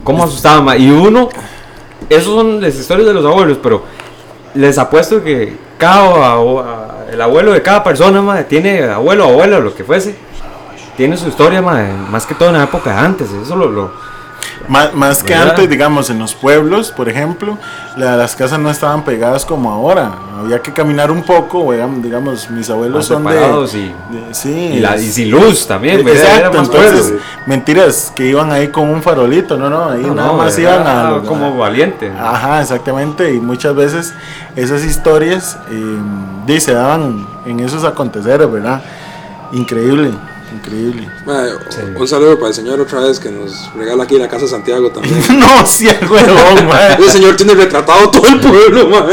[0.06, 0.78] cómo asustaba, ma.
[0.78, 1.28] Y uno,
[2.10, 3.84] esos son las historias de los abuelos, pero
[4.54, 6.40] les apuesto que cada
[7.12, 10.16] el abuelo de cada persona, ma, tiene abuelo, abuela, lo que fuese,
[10.96, 13.30] tiene su historia, ma, más que todo en la época de antes.
[13.32, 13.92] Eso lo, lo
[14.68, 17.58] Más, más que antes, digamos, en los pueblos, por ejemplo,
[17.98, 20.12] la- las casas no estaban pegadas como ahora.
[20.40, 23.32] Había que caminar un poco, digamos, mis abuelos son de,
[23.74, 24.50] y, de- Sí.
[24.76, 27.14] y, la, y sin luz también, Exacto, entonces,
[27.46, 30.88] mentiras, que iban ahí con un farolito, no, no, ahí No, nada no, más iban
[30.88, 31.22] a...
[31.28, 32.12] como valiente.
[32.20, 34.14] Ajá, exactamente, y muchas veces
[34.56, 38.82] esas historias eh, se daban en esos aconteceres, ¿verdad?
[39.52, 40.12] Increíble,
[40.54, 41.08] increíble.
[41.70, 41.82] Sí.
[41.96, 45.16] Un saludo para el señor otra vez que nos regala aquí la casa Santiago también.
[45.40, 46.94] no, sí, el huevón, mae.
[47.00, 48.90] Ese señor tiene retratado todo el pueblo.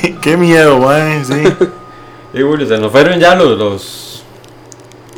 [0.00, 1.42] Qué- Qué miedo, mae, sí.
[2.34, 4.24] Y Julio, se nos fueron ya los, los,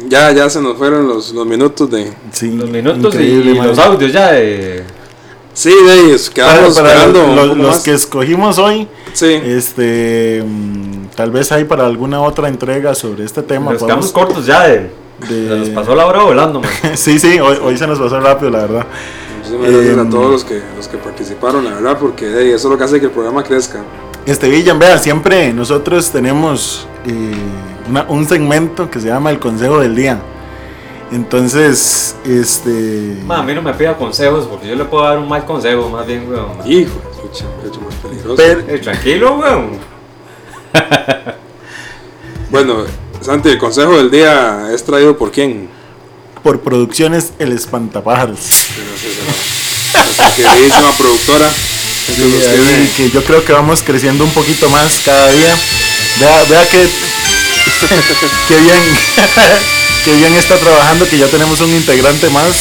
[0.09, 2.13] Ya, ya se nos fueron los, los minutos de.
[2.33, 4.85] sí los minutos y, los audios ya de...
[5.55, 7.55] Sí, de ellos, Para, quedamos para esperando.
[7.55, 13.25] los, que escogimos hoy, Sí, este, mm, tal vez hay para alguna otra entrega sobre
[13.25, 13.73] este tema.
[13.73, 14.91] Nos quedamos podemos- cortos ya de...
[15.21, 16.71] de- Se nos pasó la hora volando, man.
[16.97, 18.87] sí, sí, hoy, hoy se nos pasó rápido, la verdad.
[19.39, 22.73] muchísimas gracias Em, a todos los que, los que participaron, la verdad, porque eso es
[22.73, 23.81] lo que hace que el programa crezca.
[24.27, 27.33] Este Villan, vea, siempre nosotros tenemos eh,
[27.89, 30.19] una- un segmento que se llama el Consejo del Día.
[31.13, 33.17] Entonces, este...
[33.25, 35.89] Ma, a mí no me pida consejos porque yo le puedo dar un mal consejo,
[35.89, 36.49] más bien, weón.
[36.65, 38.35] Hijo, escucha, mucho más peligroso.
[38.37, 39.71] Pero- Eh, tranquilo, weón.
[42.51, 42.85] Bueno,
[43.27, 45.69] Santi, el consejo del día es traído por quién?
[46.43, 48.39] por producciones El Espantapájaros.
[49.95, 51.51] Nuestra queridísima productora.
[51.51, 55.57] Sí, ahí que yo creo que vamos creciendo un poquito más cada día.
[56.21, 56.87] Vea, vea que,
[58.49, 58.79] que bien,
[60.05, 62.55] que bien está trabajando, que ya tenemos un integrante más.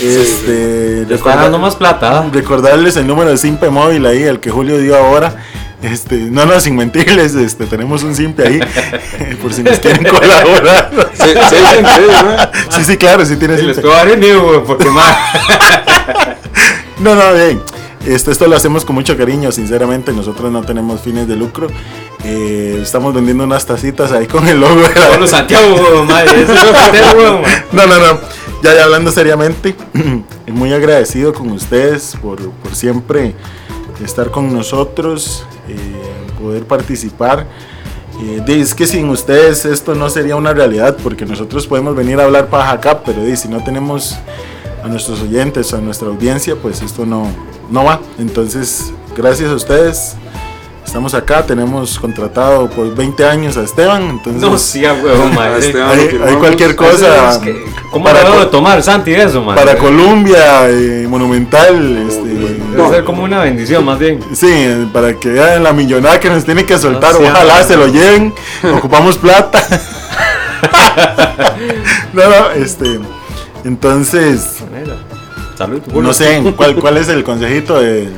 [0.00, 2.18] Este, Le está recorda- dando más plata.
[2.20, 2.30] ¿ah?
[2.32, 5.34] recordarles el número de Simpe móvil ahí, el que Julio dio ahora.
[5.82, 8.60] Este, no, no, sin mentirles, este, tenemos un Simpe ahí,
[9.42, 10.90] por si nos quieren colaborar.
[11.12, 12.70] Sí, sí, sí, sí, ¿no?
[12.70, 14.08] Sí, sí, claro, sí tiene Sí, les puedo dar
[14.66, 15.16] porque más.
[16.98, 17.60] No, no, bien.
[18.06, 20.12] Este, esto lo hacemos con mucho cariño, sinceramente.
[20.12, 21.66] Nosotros no tenemos fines de lucro.
[22.24, 26.42] Eh, estamos vendiendo unas tacitas ahí con el logo Pablo Santiago, madre.
[26.42, 27.72] Ese es.
[27.72, 28.20] No, no, no.
[28.62, 29.76] Ya, ya hablando seriamente,
[30.46, 33.34] muy agradecido con ustedes por, por siempre
[34.02, 35.44] estar con nosotros,
[36.40, 37.46] poder participar.
[38.22, 42.24] Eh, es que sin ustedes esto no sería una realidad, porque nosotros podemos venir a
[42.24, 44.16] hablar paja acá, pero si no tenemos
[44.82, 47.26] a nuestros oyentes, a nuestra audiencia, pues esto no,
[47.70, 48.00] no va.
[48.18, 50.16] Entonces, gracias a ustedes.
[50.86, 55.66] Estamos acá, tenemos contratado por 20 años a Esteban, entonces No, sí, huevón, madre.
[55.66, 57.32] Esteban, hay, cualquier cosa.
[57.32, 59.64] Es que, ¿Cómo para de tomar, Santi, eso, madre?
[59.64, 64.20] para Colombia, eh, Monumental, este, Debe ser como una bendición, más bien.
[64.32, 67.76] sí, eh, para que vean la millonada que nos tiene que soltar, No ojalá se
[67.76, 68.32] lo lleven,
[68.76, 69.62] ocupamos plata.
[72.12, 73.00] no, no, este,
[73.64, 74.58] entonces,
[75.58, 78.08] Salud, no sé, ¿cuál, cuál es el consejito de,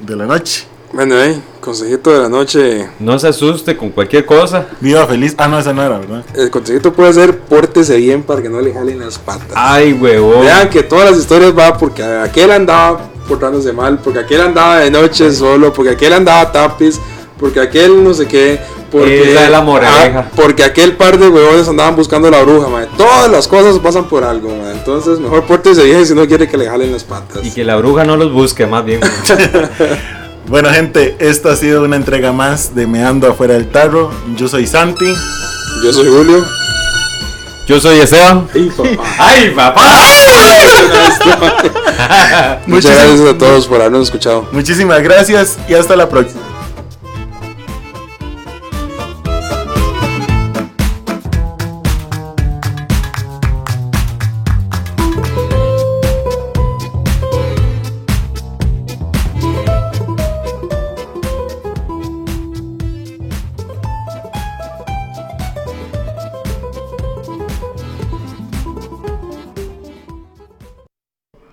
[0.00, 0.67] de la noche?
[0.92, 2.88] Bueno, eh, consejito de la noche.
[2.98, 4.66] No se asuste con cualquier cosa.
[4.80, 6.24] Viva feliz, ah, no, esa no era, ¿verdad?
[6.34, 9.52] El consejito puede ser pórtese bien para que no le jalen las patas.
[9.54, 10.40] Ay, huevón.
[10.40, 14.90] Vean que todas las historias va porque aquel andaba portándose mal, porque aquel andaba de
[14.90, 16.98] noche solo, porque aquel andaba tapiz,
[17.38, 18.58] porque aquel no sé qué,
[18.90, 20.20] porque Esa es la moraleja.
[20.20, 22.88] Ah, porque aquel par de huevones andaban buscando la bruja, madre.
[22.96, 24.72] Todas las cosas pasan por algo, madre.
[24.72, 27.44] Entonces, mejor pórtese bien si no quiere que le jalen las patas.
[27.44, 29.00] Y que la bruja no los busque, más bien.
[30.48, 34.10] Bueno, gente, esta ha sido una entrega más de Meando Afuera del Tarro.
[34.34, 35.12] Yo soy Santi.
[35.84, 36.42] Yo soy Julio.
[37.66, 38.48] Yo soy Esteban.
[38.54, 39.02] Ay, papá.
[39.18, 39.52] ¡Ay,
[41.28, 42.60] papá!
[42.66, 44.48] Muchas gracias a todos por habernos escuchado.
[44.50, 46.40] Muchísimas gracias y hasta la próxima.